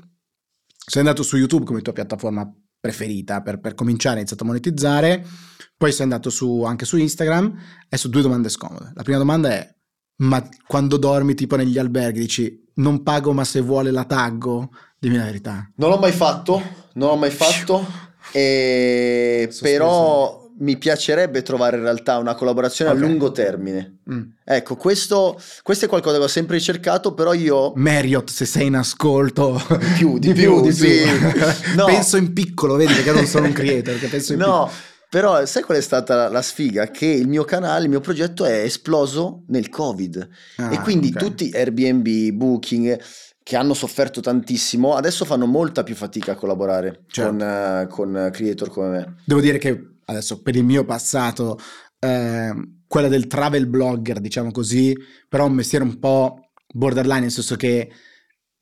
Sei 0.87 1.00
andato 1.02 1.22
su 1.22 1.37
YouTube 1.37 1.64
come 1.64 1.80
tua 1.83 1.92
piattaforma 1.92 2.52
preferita 2.80 3.40
per, 3.42 3.61
per 3.61 3.74
cominciare, 3.74 4.14
hai 4.14 4.20
iniziato 4.22 4.42
a 4.42 4.46
monetizzare, 4.48 5.24
poi 5.76 5.92
sei 5.92 6.02
andato 6.02 6.28
su, 6.30 6.62
anche 6.64 6.85
su 6.87 6.96
Instagram, 6.96 7.56
adesso 7.85 8.09
due 8.09 8.22
domande 8.22 8.48
scomode. 8.48 8.90
La 8.94 9.02
prima 9.04 9.18
domanda 9.18 9.50
è, 9.50 9.72
ma 10.22 10.44
quando 10.66 10.96
dormi 10.96 11.35
tipo 11.35 11.54
negli 11.54 11.78
alberghi 11.78 12.18
dici 12.20 12.68
non 12.81 13.03
pago 13.03 13.33
ma 13.33 13.45
se 13.45 13.61
vuole 13.61 13.90
la 13.90 14.05
taggo? 14.05 14.71
Dimmi 14.99 15.16
la 15.16 15.25
verità. 15.25 15.71
Non 15.77 15.90
l'ho 15.90 15.99
mai 15.99 16.12
fatto, 16.12 16.61
non 16.95 17.09
l'ho 17.11 17.16
mai 17.16 17.31
fatto, 17.31 17.87
e 18.33 19.49
però 19.61 20.38
mi 20.59 20.77
piacerebbe 20.77 21.40
trovare 21.43 21.79
in 21.79 21.85
realtà 21.85 22.19
una 22.19 22.35
collaborazione 22.35 22.90
Ok. 22.90 22.97
a 22.97 23.01
lungo 23.01 23.33
termine. 23.33 24.01
Mm. 24.12 24.21
Ecco, 24.45 24.77
questo, 24.77 25.40
questo 25.62 25.87
è 25.87 25.88
qualcosa 25.88 26.19
che 26.19 26.25
ho 26.25 26.29
sempre 26.29 26.57
ricercato, 26.57 27.14
però 27.14 27.33
io 27.33 27.73
Marriott, 27.77 28.29
se 28.29 28.45
sei 28.45 28.66
in 28.66 28.75
ascolto, 28.75 29.59
Di 29.69 29.95
più, 29.97 30.19
di 30.19 30.33
più, 30.35 30.69
sì. 30.71 31.01
No. 31.77 31.87
penso 31.87 32.19
in 32.19 32.35
piccolo, 32.35 32.75
vedi 32.77 32.93
perché 32.93 33.12
non 33.12 33.25
sono 33.27 33.47
un 33.47 33.53
creator, 33.53 33.99
che 33.99 34.09
penso 34.09 34.35
in 34.35 34.38
No, 34.40 34.71
però 35.11 35.44
sai 35.44 35.62
qual 35.62 35.77
è 35.77 35.81
stata 35.83 36.29
la, 36.29 36.40
sfiga? 36.40 36.87
Che 36.90 37.05
il 37.05 37.29
mio 37.29 37.44
canale, 37.44 37.83
il 37.85 37.90
mio 37.90 38.01
progetto 38.01 38.44
è 38.44 38.61
esploso 38.62 39.42
nel 39.49 39.68
Covid 39.68 40.29
piccolo. 40.57 40.70
e 40.73 40.77
Ah, 40.77 40.81
quindi 40.83 41.09
ok. 41.09 41.16
tutti 41.18 41.51
Airbnb, 41.53 42.31
Booking 42.33 42.99
che 43.42 43.57
hanno 43.57 43.75
sofferto 43.75 44.20
tantissimo, 44.20 44.94
adesso 44.94 45.25
fanno 45.25 45.46
molta 45.46 45.83
più 45.83 45.96
fatica 45.96 46.33
a 46.33 46.35
collaborare 46.37 47.05
Certo. 47.09 47.31
con, 47.31 47.40
eh, 47.42 47.87
con 47.90 48.29
creator 48.33 48.70
come 48.70 48.88
me. 48.90 49.14
Devo 49.25 49.40
dire 49.40 49.59
che 49.59 49.96
adesso 50.05 50.40
per 50.42 50.55
il 50.55 50.64
mio 50.64 50.85
passato, 50.85 51.59
ehm, 51.99 52.83
quella 52.87 53.09
del 53.09 53.27
travel 53.27 53.66
blogger, 53.66 54.20
diciamo 54.20 54.53
così, 54.53 54.96
però 55.29 55.46
un 55.46 55.55
mestiere 55.55 55.85
un 55.85 55.99
po' 55.99 56.51
borderline, 56.73 57.20
nel 57.20 57.31
senso 57.33 57.57
che 57.57 57.90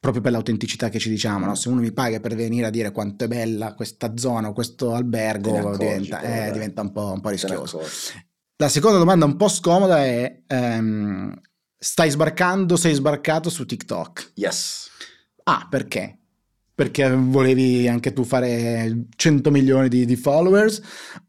proprio 0.00 0.22
per 0.22 0.32
l'autenticità 0.32 0.88
che 0.88 0.98
ci 0.98 1.08
diciamo, 1.08 1.46
no? 1.46 1.54
se 1.54 1.68
uno 1.68 1.80
mi 1.80 1.92
paga 1.92 2.20
per 2.20 2.34
venire 2.34 2.66
a 2.66 2.70
dire 2.70 2.92
quanto 2.92 3.24
è 3.24 3.28
bella 3.28 3.74
questa 3.74 4.16
zona 4.16 4.48
o 4.48 4.52
questo 4.52 4.94
albergo, 4.94 5.56
accorgi, 5.56 5.78
diventa, 5.78 6.20
eh, 6.20 6.52
diventa 6.52 6.82
un 6.82 6.92
po', 6.92 7.12
un 7.12 7.20
po' 7.20 7.30
rischioso. 7.30 7.82
La 8.56 8.68
seconda 8.68 8.98
domanda 8.98 9.24
un 9.24 9.37
po' 9.37 9.48
scomoda 9.48 10.04
è, 10.04 10.42
ehm, 10.46 11.40
stai 11.76 12.11
sbarcando, 12.11 12.76
sei 12.76 12.94
sbarcato 12.94 13.50
su 13.50 13.64
TikTok? 13.64 14.32
Yes. 14.34 14.90
Ah, 15.44 15.66
perché? 15.68 16.18
Perché 16.74 17.11
volevi 17.11 17.88
anche 17.88 18.12
tu 18.12 18.22
fare 18.22 19.06
100 19.16 19.50
milioni 19.50 19.88
di, 19.88 20.04
di 20.04 20.16
followers? 20.16 20.80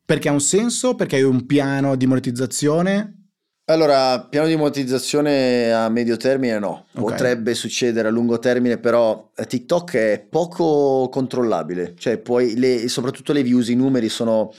Perché 0.05 0.29
ha 0.29 0.31
un 0.31 0.41
senso? 0.41 0.95
Perché 0.95 1.15
hai 1.15 1.23
un 1.23 1.45
piano 1.45 1.95
di 1.95 2.05
monetizzazione? 2.05 3.18
Allora, 3.69 4.19
piano 4.21 4.47
di 4.47 4.55
monetizzazione 4.55 5.71
a 5.71 5.89
medio 5.89 6.17
termine 6.17 6.57
no, 6.57 6.85
Ok. 6.95 6.99
potrebbe 7.11 7.53
succedere 7.53 8.07
a 8.07 8.11
lungo 8.11 8.39
termine, 8.39 8.79
però 8.79 9.29
TikTok 9.35 9.95
è 9.95 10.25
poco 10.27 11.07
controllabile, 11.11 11.93
cioè 11.95 12.17
poi 12.17 12.57
le, 12.57 12.87
soprattutto 12.87 13.31
le 13.31 13.43
views, 13.43 13.67
i 13.69 13.75
numeri 13.75 14.09
sono 14.09 14.51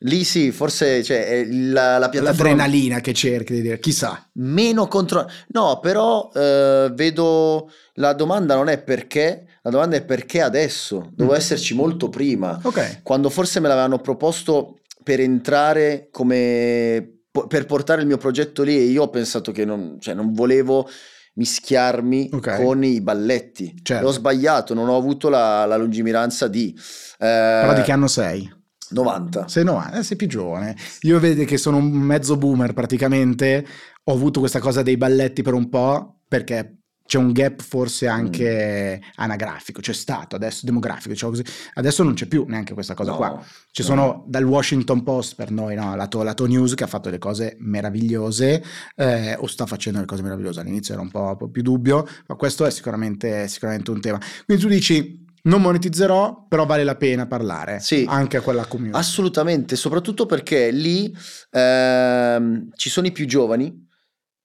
lì 0.00 0.22
sì, 0.24 0.50
forse 0.52 1.02
cioè, 1.02 1.26
è 1.28 1.44
la, 1.46 1.96
la 1.96 2.10
piattaforma 2.10 2.50
L'adrenalina 2.50 3.00
che 3.00 3.14
cerchi 3.14 3.54
di 3.54 3.62
dire, 3.62 3.78
chissà. 3.78 4.28
meno 4.34 4.86
contro... 4.86 5.26
No, 5.48 5.78
però 5.80 6.30
eh, 6.34 6.90
vedo 6.92 7.70
la 7.94 8.12
domanda 8.12 8.54
non 8.54 8.68
è 8.68 8.82
perché, 8.82 9.46
la 9.62 9.70
domanda 9.70 9.96
è 9.96 10.04
perché 10.04 10.42
adesso, 10.42 11.08
dovevo 11.14 11.32
Mm. 11.32 11.38
esserci 11.40 11.74
molto 11.74 12.10
prima 12.10 12.58
Ok, 12.64 13.00
quando 13.02 13.30
forse 13.30 13.60
me 13.60 13.68
l'avevano 13.68 13.98
proposto 14.00 14.80
per 15.02 15.20
entrare 15.20 16.08
come 16.10 17.20
po- 17.32 17.48
per 17.48 17.66
portare 17.66 18.02
il 18.02 18.06
mio 18.06 18.18
progetto 18.18 18.62
lì 18.62 18.76
e 18.76 18.82
io 18.82 19.02
ho 19.02 19.10
pensato 19.10 19.50
che 19.50 19.64
non, 19.64 19.96
cioè, 19.98 20.14
non 20.14 20.32
volevo 20.32 20.88
mischiarmi 21.34 22.28
Ok. 22.32 22.62
con 22.62 22.84
i 22.84 23.00
balletti 23.00 23.74
Certo. 23.82 24.04
E 24.04 24.08
ho 24.08 24.12
sbagliato 24.12 24.74
non 24.74 24.88
ho 24.88 24.96
avuto 24.96 25.28
la, 25.28 25.64
la 25.64 25.76
lungimiranza 25.76 26.46
di 26.46 26.72
eh, 27.18 27.58
però 27.60 27.74
di 27.74 27.82
che 27.82 27.92
anno 27.92 28.06
sei? 28.06 28.60
90 28.90 29.48
Sei 29.48 29.64
90, 29.64 29.98
eh, 29.98 30.02
sei 30.02 30.16
più 30.18 30.28
giovane. 30.28 30.76
Io 31.02 31.18
vedi 31.18 31.46
che 31.46 31.56
sono 31.56 31.78
un 31.78 31.90
mezzo 31.90 32.36
boomer 32.36 32.74
praticamente, 32.74 33.66
ho 34.04 34.12
avuto 34.12 34.38
questa 34.40 34.58
cosa 34.58 34.82
dei 34.82 34.98
balletti 34.98 35.40
per 35.40 35.54
un 35.54 35.70
po' 35.70 36.18
perché 36.28 36.81
c'è 37.12 37.18
un 37.18 37.32
gap 37.32 37.60
forse 37.60 38.06
anche 38.06 38.98
Mm. 38.98 39.08
anagrafico, 39.16 39.82
c'è 39.82 39.92
stato 39.92 40.34
adesso 40.34 40.64
demografico, 40.64 41.10
diciamo 41.10 41.32
così. 41.32 41.44
Adesso 41.74 42.02
non 42.02 42.14
c'è 42.14 42.24
più 42.24 42.46
neanche 42.48 42.72
questa 42.72 42.94
cosa 42.94 43.10
No, 43.10 43.16
qua. 43.18 43.44
Ci 43.70 43.82
no. 43.82 43.86
sono 43.88 44.24
dal 44.28 44.44
Washington 44.44 45.02
Post 45.02 45.34
per 45.34 45.50
noi, 45.50 45.74
no? 45.74 45.94
Lato, 45.94 46.22
lato 46.22 46.46
news 46.46 46.72
che 46.74 46.84
ha 46.84 46.86
fatto 46.86 47.10
delle 47.10 47.18
cose 47.18 47.56
meravigliose 47.58 48.64
eh, 48.96 49.34
o 49.38 49.46
sta 49.46 49.66
facendo 49.66 49.98
delle 49.98 50.10
cose 50.10 50.22
meravigliose. 50.22 50.60
All'inizio 50.60 50.94
era 50.94 51.02
un 51.02 51.10
po', 51.10 51.20
un 51.20 51.36
po' 51.36 51.48
più 51.50 51.60
dubbio, 51.60 52.06
ma 52.28 52.34
questo 52.34 52.64
è 52.64 52.70
sicuramente, 52.70 53.46
sicuramente 53.46 53.90
un 53.90 54.00
tema. 54.00 54.18
Quindi 54.46 54.62
tu 54.62 54.68
dici 54.70 55.20
non 55.44 55.60
monetizzerò, 55.60 56.46
però 56.48 56.64
vale 56.64 56.82
la 56.84 56.94
pena 56.96 57.26
parlare 57.26 57.78
Sì. 57.80 58.06
anche 58.08 58.38
a 58.38 58.40
quella 58.40 58.64
community. 58.64 58.96
Assolutamente, 58.98 59.76
soprattutto 59.76 60.24
perché 60.24 60.70
lì 60.70 61.14
ehm, 61.50 62.70
ci 62.74 62.88
sono 62.88 63.06
i 63.06 63.12
più 63.12 63.26
giovani, 63.26 63.86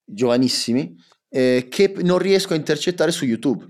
giovanissimi, 0.04 0.94
eh, 1.30 1.66
che 1.68 1.94
non 2.02 2.18
riesco 2.18 2.52
a 2.52 2.56
intercettare 2.56 3.10
su 3.10 3.24
YouTube. 3.24 3.66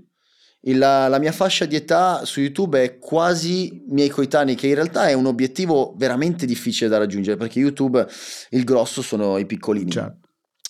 La, 0.63 1.07
la 1.07 1.19
mia 1.19 1.31
fascia 1.31 1.65
di 1.65 1.77
età 1.77 2.25
su 2.25 2.41
YouTube 2.41 2.83
è 2.83 2.97
quasi 2.99 3.85
miei 3.87 4.09
coetanei, 4.09 4.55
che 4.55 4.67
in 4.67 4.75
realtà 4.75 5.07
è 5.07 5.13
un 5.13 5.25
obiettivo 5.25 5.93
veramente 5.97 6.45
difficile 6.45 6.89
da 6.89 6.97
raggiungere, 6.97 7.37
perché 7.37 7.59
YouTube 7.59 8.05
il 8.49 8.63
grosso 8.65 9.01
sono 9.01 9.37
i 9.37 9.45
piccolini. 9.45 9.91
Certo. 9.91 10.19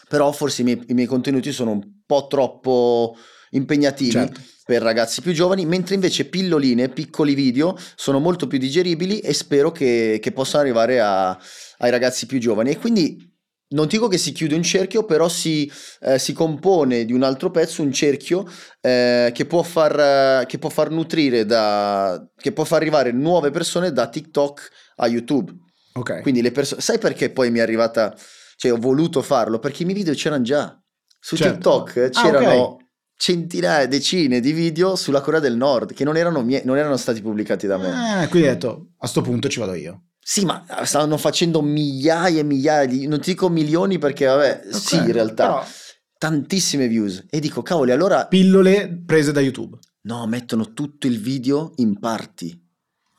Però 0.07 0.31
forse 0.31 0.61
i 0.61 0.65
miei, 0.65 0.83
i 0.87 0.93
miei 0.93 1.07
contenuti 1.07 1.51
sono 1.51 1.71
un 1.71 1.81
po' 2.05 2.27
troppo 2.27 3.15
impegnativi 3.51 4.11
Certo. 4.11 4.41
per 4.63 4.83
ragazzi 4.83 5.21
più 5.21 5.31
giovani, 5.33 5.65
mentre 5.65 5.95
invece 5.95 6.25
pilloline, 6.25 6.89
piccoli 6.89 7.33
video, 7.33 7.75
sono 7.95 8.19
molto 8.19 8.45
più 8.45 8.59
digeribili 8.59 9.19
e 9.19 9.33
spero 9.33 9.71
che, 9.71 10.19
che 10.21 10.31
possano 10.31 10.61
arrivare 10.61 10.99
a- 10.99 11.31
ai 11.31 11.89
ragazzi 11.89 12.27
più 12.27 12.39
giovani. 12.39 12.71
E 12.71 12.77
quindi 12.77 13.28
non 13.71 13.87
dico 13.87 14.07
che 14.07 14.17
si 14.17 14.31
chiude 14.31 14.55
un 14.55 14.63
cerchio, 14.63 15.03
però 15.05 15.27
si, 15.29 15.71
eh, 16.01 16.17
si 16.17 16.33
compone 16.33 17.05
di 17.05 17.13
un 17.13 17.23
altro 17.23 17.51
pezzo, 17.51 17.81
un 17.81 17.91
cerchio 17.91 18.45
eh, 18.81 19.31
che, 19.33 19.45
può 19.45 19.61
far, 19.63 20.45
che 20.45 20.57
può 20.57 20.69
far 20.69 20.89
nutrire, 20.89 21.45
da, 21.45 22.25
che 22.35 22.51
può 22.51 22.63
far 22.63 22.81
arrivare 22.81 23.11
nuove 23.11 23.51
persone 23.51 23.91
da 23.91 24.07
TikTok 24.07 24.69
a 24.97 25.07
YouTube. 25.07 25.53
Ok. 25.93 26.21
Quindi 26.21 26.41
le 26.41 26.51
persone, 26.51 26.81
sai 26.81 26.97
perché 26.97 27.29
poi 27.31 27.51
mi 27.51 27.59
è 27.59 27.61
arrivata, 27.61 28.15
cioè 28.55 28.71
ho 28.71 28.77
voluto 28.77 29.21
farlo? 29.21 29.59
Perché 29.59 29.83
i 29.83 29.85
miei 29.85 29.97
video 29.97 30.13
c'erano 30.13 30.43
già. 30.43 30.81
Su 31.19 31.35
Certo. 31.35 31.83
TikTok 31.83 31.97
Ah, 32.13 32.21
c'erano 32.21 32.53
ok. 32.53 32.81
centinaia, 33.17 33.85
decine 33.87 34.39
di 34.39 34.53
video 34.53 34.95
sulla 34.95 35.19
Corea 35.21 35.41
del 35.41 35.57
Nord 35.57 35.93
che 35.93 36.05
non 36.05 36.15
erano, 36.15 36.41
mie- 36.41 36.61
non 36.63 36.77
erano 36.77 36.95
stati 36.97 37.21
pubblicati 37.21 37.67
da 37.67 37.77
me. 37.77 38.23
Eh, 38.23 38.27
quindi 38.29 38.47
hai 38.47 38.53
detto, 38.53 38.91
a 38.97 39.07
sto 39.07 39.21
punto 39.21 39.49
ci 39.49 39.59
vado 39.59 39.73
io. 39.73 40.05
Sì, 40.31 40.45
ma 40.45 40.63
stanno 40.83 41.17
facendo 41.17 41.59
migliaia 41.63 42.41
e 42.41 42.43
migliaia 42.43 42.85
di, 42.85 43.07
non 43.07 43.19
ti 43.19 43.31
dico 43.31 43.49
milioni 43.49 43.97
perché 43.97 44.25
vabbè, 44.27 44.61
sì, 44.69 44.97
Ok, 44.97 45.05
in 45.07 45.11
realtà, 45.11 45.43
però 45.47 45.65
tantissime 46.19 46.87
views. 46.87 47.25
E 47.31 47.39
dico, 47.39 47.63
cavoli, 47.63 47.89
allora 47.89 48.27
pillole 48.27 48.95
prese 49.03 49.31
da 49.31 49.41
YouTube. 49.41 49.79
no, 50.01 50.27
mettono 50.27 50.73
tutto 50.73 51.07
il 51.07 51.19
video 51.19 51.73
in 51.77 51.97
parti. 51.97 52.55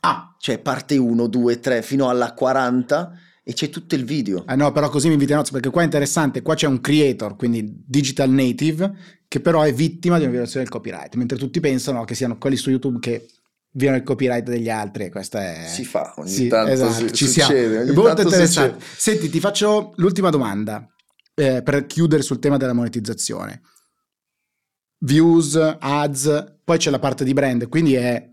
Ah, 0.03 0.37
Cioè 0.39 0.61
parte 0.61 0.97
1, 0.99 1.27
2, 1.27 1.59
3 1.59 1.83
fino 1.83 2.09
alla 2.09 2.33
40 2.33 3.13
e 3.43 3.55
c'è 3.55 3.71
tutto 3.71 3.97
il 3.97 4.05
video. 4.05 4.47
eh 4.47 4.55
no, 4.55 4.71
però 4.71 4.89
così 4.89 5.09
mi 5.09 5.17
nozze, 5.27 5.51
perché 5.51 5.71
qua 5.71 5.81
è 5.83 5.87
interessante, 5.87 6.43
qua 6.43 6.55
c'è 6.55 6.69
un 6.69 6.81
creator, 6.81 7.35
quindi 7.35 7.83
digital 7.89 8.31
native, 8.31 8.95
che 9.27 9.41
però 9.41 9.63
è 9.63 9.75
vittima 9.75 10.17
di 10.17 10.23
una 10.23 10.31
violazione 10.31 10.63
del 10.63 10.73
copyright, 10.73 11.17
mentre 11.17 11.37
tutti 11.37 11.59
pensano 11.59 12.05
che 12.05 12.15
siano 12.15 12.39
quelli 12.39 12.55
su 12.55 12.71
YouTube 12.71 13.01
che 13.01 13.27
violano 13.73 13.99
il 13.99 14.05
copyright 14.05 14.49
degli 14.49 14.69
altri, 14.71 15.11
questa 15.11 15.41
è... 15.43 15.67
Si 15.69 15.85
fa 15.85 16.15
ogni 16.17 16.29
Sì, 16.29 16.49
tanto, 16.49 16.73
esatto, 16.73 16.93
su- 16.93 17.11
ci 17.11 17.27
succede, 17.27 17.85
siamo. 17.85 18.03
molto 18.03 18.23
interessante. 18.23 18.81
succede. 18.81 18.95
Senti, 18.97 19.29
ti 19.31 19.41
faccio 19.41 19.93
l'ultima 19.97 20.31
domanda 20.31 20.87
eh, 21.35 21.63
per 21.63 21.87
chiudere 21.87 22.23
sul 22.23 22.39
tema 22.39 22.57
della 22.57 22.73
monetizzazione. 22.73 23.63
Views, 25.03 25.57
ads, 25.79 26.57
poi 26.63 26.79
c'è 26.79 26.91
la 26.91 26.99
parte 26.99 27.25
di 27.25 27.33
brand, 27.33 27.69
quindi 27.69 27.95
è 27.95 28.30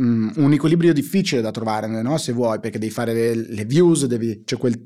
mm, 0.00 0.28
un 0.36 0.52
equilibrio 0.52 0.92
difficile 0.92 1.40
da 1.40 1.50
trovare, 1.50 1.86
no? 2.02 2.18
se 2.18 2.32
vuoi, 2.32 2.60
perché 2.60 2.78
devi 2.78 2.92
fare 2.92 3.12
le, 3.12 3.34
le 3.34 3.64
views, 3.64 4.06
devi, 4.06 4.42
c'è 4.44 4.56
quel, 4.56 4.78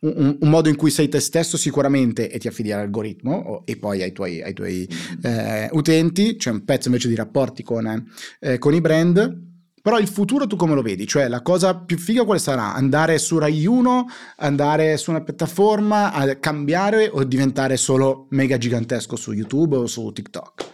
un, 0.00 0.36
un- 0.40 0.48
modo 0.48 0.68
in 0.68 0.76
cui 0.76 0.90
sei 0.90 1.08
te 1.08 1.20
stesso 1.20 1.56
sicuramente 1.56 2.30
e 2.30 2.38
ti 2.38 2.48
affidi 2.48 2.72
all'algoritmo 2.72 3.34
o- 3.34 3.62
e 3.64 3.76
poi 3.76 4.02
ai 4.02 4.12
tuoi, 4.12 4.42
ai 4.42 4.52
tuoi 4.54 4.88
eh, 5.22 5.68
utenti, 5.72 6.36
c'è 6.36 6.50
un 6.50 6.64
pezzo 6.64 6.88
invece 6.88 7.08
di 7.08 7.14
rapporti 7.14 7.62
con, 7.62 8.06
eh, 8.40 8.58
con 8.58 8.74
i 8.74 8.80
brand. 8.80 9.52
Però 9.84 9.98
il 9.98 10.08
futuro 10.08 10.46
tu 10.46 10.56
come 10.56 10.74
lo 10.74 10.80
vedi? 10.80 11.06
Cioè 11.06 11.28
la 11.28 11.42
cosa 11.42 11.76
più 11.76 11.98
figa 11.98 12.24
quale 12.24 12.40
sarà? 12.40 12.72
Andare 12.72 13.18
su 13.18 13.36
Rai 13.36 13.66
1, 13.66 14.06
andare 14.36 14.96
su 14.96 15.10
una 15.10 15.22
piattaforma, 15.22 16.10
cambiare 16.40 17.10
o 17.12 17.22
diventare 17.22 17.76
solo 17.76 18.26
mega 18.30 18.56
gigantesco 18.56 19.14
su 19.16 19.32
YouTube 19.32 19.76
o 19.76 19.86
su 19.86 20.10
TikTok? 20.10 20.72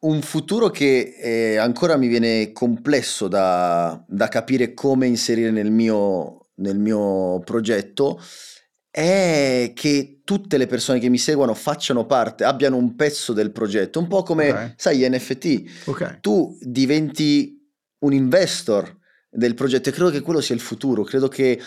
Un 0.00 0.22
futuro 0.22 0.70
che 0.70 1.14
eh, 1.20 1.56
ancora 1.56 1.96
mi 1.96 2.06
viene 2.08 2.52
complesso 2.52 3.28
da, 3.28 4.02
da 4.08 4.28
capire 4.28 4.72
come 4.74 5.06
inserire 5.06 5.50
nel 5.50 5.70
mio, 5.70 6.48
nel 6.56 6.78
mio 6.78 7.40
progetto 7.44 8.20
è 8.90 9.72
che 9.74 10.20
tutte 10.24 10.56
le 10.56 10.66
persone 10.66 10.98
che 10.98 11.08
mi 11.08 11.18
seguono 11.18 11.54
facciano 11.54 12.06
parte, 12.06 12.44
abbiano 12.44 12.76
un 12.76 12.96
pezzo 12.96 13.32
del 13.32 13.52
progetto, 13.52 13.98
un 14.00 14.08
po' 14.08 14.22
come, 14.22 14.50
Ok. 14.50 14.72
sai, 14.76 14.98
gli 14.98 15.08
NFT. 15.08 15.62
Ok. 15.86 16.18
Tu 16.20 16.58
diventi 16.60 17.56
un 18.00 18.12
investor 18.12 18.98
del 19.30 19.54
progetto 19.54 19.90
e 19.90 19.92
credo 19.92 20.10
che 20.10 20.20
quello 20.22 20.40
sia 20.40 20.54
il 20.54 20.60
futuro, 20.60 21.04
credo 21.04 21.28
che 21.28 21.60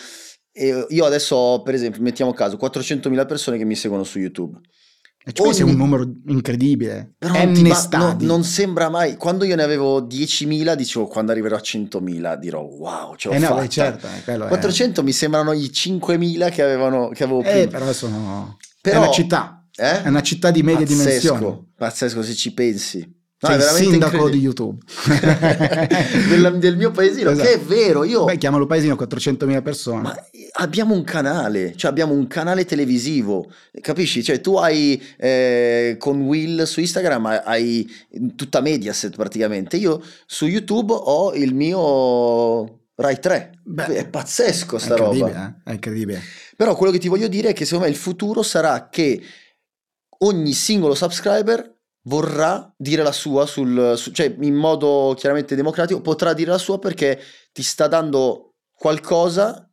eh, 0.52 0.86
io 0.88 1.04
adesso 1.04 1.34
ho, 1.34 1.62
per 1.62 1.74
esempio, 1.74 2.02
mettiamo 2.02 2.32
caso, 2.32 2.56
400.000 2.56 3.26
persone 3.26 3.56
che 3.58 3.64
mi 3.64 3.74
seguono 3.76 4.04
su 4.04 4.18
YouTube. 4.18 4.58
E 5.26 5.32
ci 5.32 5.42
pensi 5.42 5.60
è 5.60 5.64
un 5.64 5.70
Ogni- 5.70 5.78
numero 5.78 6.12
incredibile. 6.26 7.14
Però 7.16 7.32
N 7.32 7.52
non, 7.52 7.74
stadi. 7.74 8.26
no- 8.26 8.32
non 8.34 8.44
sembra 8.44 8.90
mai. 8.90 9.16
Quando 9.16 9.44
io 9.44 9.56
ne 9.56 9.62
avevo 9.62 10.02
10.000, 10.02 10.74
dicevo 10.74 11.06
quando 11.06 11.32
arriverò 11.32 11.56
a 11.56 11.60
100.000 11.60 12.36
dirò 12.36 12.60
wow, 12.60 13.16
ce 13.16 13.28
l'ho 13.28 13.34
Eh 13.34 13.38
no, 13.38 13.46
fatta. 13.46 13.60
beh, 13.62 13.68
certo, 13.68 14.06
eh, 14.06 14.22
quello 14.22 14.44
è- 14.44 14.48
400 14.48 15.02
mi 15.02 15.12
sembrano 15.12 15.52
i 15.52 15.70
5.000 15.72 16.50
che, 16.50 16.62
avevano, 16.62 17.08
che 17.08 17.24
avevo 17.24 17.40
Eh, 17.42 17.66
prima. 17.66 17.78
però 17.78 17.92
sono... 17.94 18.58
Però- 18.82 18.96
è 18.96 19.02
una 19.04 19.10
città. 19.12 19.66
Eh? 19.76 20.02
È 20.02 20.08
una 20.08 20.22
città 20.22 20.50
di 20.50 20.62
medie 20.62 20.84
Pazzesco, 20.86 21.02
dimensioni. 21.34 21.66
Pazzesco 21.76 22.22
se 22.22 22.34
ci 22.34 22.52
pensi. 22.52 23.13
No, 23.40 23.48
Sei 23.50 23.58
è 23.58 23.62
il 23.62 23.90
sindaco 23.90 24.30
di. 24.30 24.38
YouTube. 24.38 24.78
del, 26.28 26.56
del 26.58 26.76
mio 26.78 26.90
paesino, 26.92 27.30
Esatto. 27.30 27.46
che 27.46 27.54
è 27.54 27.60
vero, 27.60 28.04
io... 28.04 28.24
Beh, 28.24 28.38
chiamalo 28.38 28.64
paesino 28.66 28.94
400.000 28.94 29.62
persone. 29.62 30.00
Ma 30.02 30.16
abbiamo 30.52 30.94
un 30.94 31.04
canale, 31.04 31.74
cioè 31.76 31.90
abbiamo 31.90 32.14
un 32.14 32.26
canale 32.26 32.64
televisivo, 32.64 33.50
capisci? 33.82 34.22
Cioè 34.22 34.40
tu 34.40 34.56
hai 34.56 35.02
eh, 35.18 35.96
con 35.98 36.22
Will 36.22 36.62
su 36.62 36.80
Instagram 36.80 37.42
hai- 37.44 37.86
tutta 38.34 38.60
Mediaset 38.60 39.14
praticamente, 39.14 39.76
io 39.76 40.00
su 40.24 40.46
YouTube 40.46 40.94
ho 40.96 41.34
il 41.34 41.54
mio 41.54 42.84
Rai 42.94 43.18
3, 43.18 43.60
Beh, 43.64 43.86
è 43.96 44.08
pazzesco 44.08 44.76
è 44.76 44.80
sta 44.80 44.94
roba. 44.96 45.12
incredibile, 45.16 45.54
eh? 45.66 45.70
È 45.70 45.72
incredibile. 45.74 46.22
Però 46.56 46.74
quello 46.76 46.92
che 46.92 46.98
ti 46.98 47.08
voglio 47.08 47.28
dire 47.28 47.50
è 47.50 47.52
che 47.52 47.64
secondo 47.64 47.84
me 47.86 47.90
il 47.90 47.98
futuro 47.98 48.42
sarà 48.42 48.88
che 48.88 49.20
ogni 50.18 50.52
singolo 50.52 50.94
subscriber 50.94 51.72
vorrà 52.06 52.72
dire 52.76 53.02
la 53.02 53.12
sua 53.12 53.46
sul, 53.46 53.94
su- 53.96 54.10
cioè 54.10 54.34
in 54.40 54.54
modo 54.54 55.14
chiaramente 55.16 55.54
democratico 55.54 56.00
potrà 56.00 56.32
dire 56.32 56.50
la 56.50 56.58
sua 56.58 56.78
perché 56.78 57.18
ti 57.52 57.62
sta 57.62 57.86
dando 57.86 58.54
qualcosa 58.76 59.68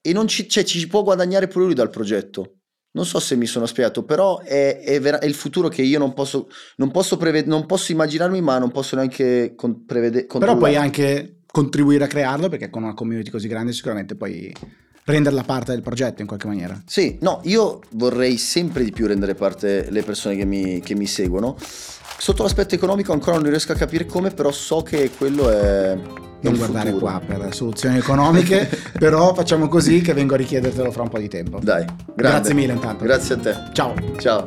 e 0.00 0.12
non 0.12 0.26
ci, 0.28 0.48
cioè, 0.48 0.64
ci 0.64 0.86
può 0.86 1.02
guadagnare 1.02 1.46
pure 1.48 1.64
lui 1.66 1.74
dal 1.74 1.90
progetto. 1.90 2.56
Non 2.94 3.06
so 3.06 3.20
se 3.20 3.36
mi 3.36 3.46
sono 3.46 3.64
spiegato, 3.64 4.04
però 4.04 4.40
è, 4.40 4.80
è 4.80 5.00
vera- 5.00 5.18
è 5.18 5.24
il 5.24 5.32
futuro 5.34 5.68
che 5.68 5.80
io 5.80 5.98
non 5.98 6.12
posso, 6.12 6.48
non 6.76 6.90
posso, 6.90 7.16
preved- 7.16 7.46
non 7.46 7.64
posso 7.64 7.90
immaginarmi, 7.92 8.42
ma 8.42 8.58
non 8.58 8.70
posso 8.70 8.96
neanche 8.96 9.54
con- 9.56 9.86
prevede- 9.86 10.26
Però 10.26 10.58
puoi 10.58 10.76
anche 10.76 11.38
contribuire 11.46 12.04
a 12.04 12.08
crearlo 12.08 12.48
perché 12.50 12.68
con 12.68 12.82
una 12.82 12.92
community 12.94 13.30
così 13.30 13.48
grande 13.48 13.72
sicuramente 13.72 14.14
puoi 14.14 14.52
renderla 15.04 15.42
parte 15.42 15.72
del 15.72 15.82
progetto 15.82 16.20
in 16.20 16.26
qualche 16.26 16.46
maniera. 16.46 16.80
Sì, 16.86 17.18
no, 17.20 17.40
io 17.44 17.80
vorrei 17.90 18.36
sempre 18.36 18.84
di 18.84 18.92
più 18.92 19.06
rendere 19.06 19.34
parte 19.34 19.90
le 19.90 20.02
persone 20.02 20.36
che 20.36 20.44
mi, 20.44 20.80
che 20.80 20.94
mi 20.94 21.06
seguono. 21.06 21.56
Sotto 22.18 22.42
l'aspetto 22.44 22.74
economico 22.74 23.12
ancora 23.12 23.36
non 23.36 23.48
riesco 23.48 23.72
a 23.72 23.74
capire 23.74 24.06
come, 24.06 24.30
però 24.30 24.52
so 24.52 24.82
che 24.82 25.10
quello 25.16 25.50
è... 25.50 25.98
Non 26.42 26.56
guardare 26.56 26.90
futuro. 26.90 27.06
qua 27.06 27.20
per 27.24 27.54
soluzioni 27.54 27.98
economiche, 27.98 28.68
però 28.98 29.32
facciamo 29.32 29.68
così 29.68 30.00
che 30.00 30.12
vengo 30.12 30.34
a 30.34 30.36
richiedertelo 30.36 30.90
fra 30.90 31.02
un 31.02 31.08
po' 31.08 31.18
di 31.18 31.28
tempo. 31.28 31.60
Dai, 31.62 31.84
grande. 31.84 32.14
Grazie 32.16 32.54
mille 32.54 32.72
intanto. 32.72 33.04
Grazie 33.04 33.34
a 33.36 33.38
te. 33.38 33.56
Ciao. 33.72 33.94
Ciao. 34.18 34.46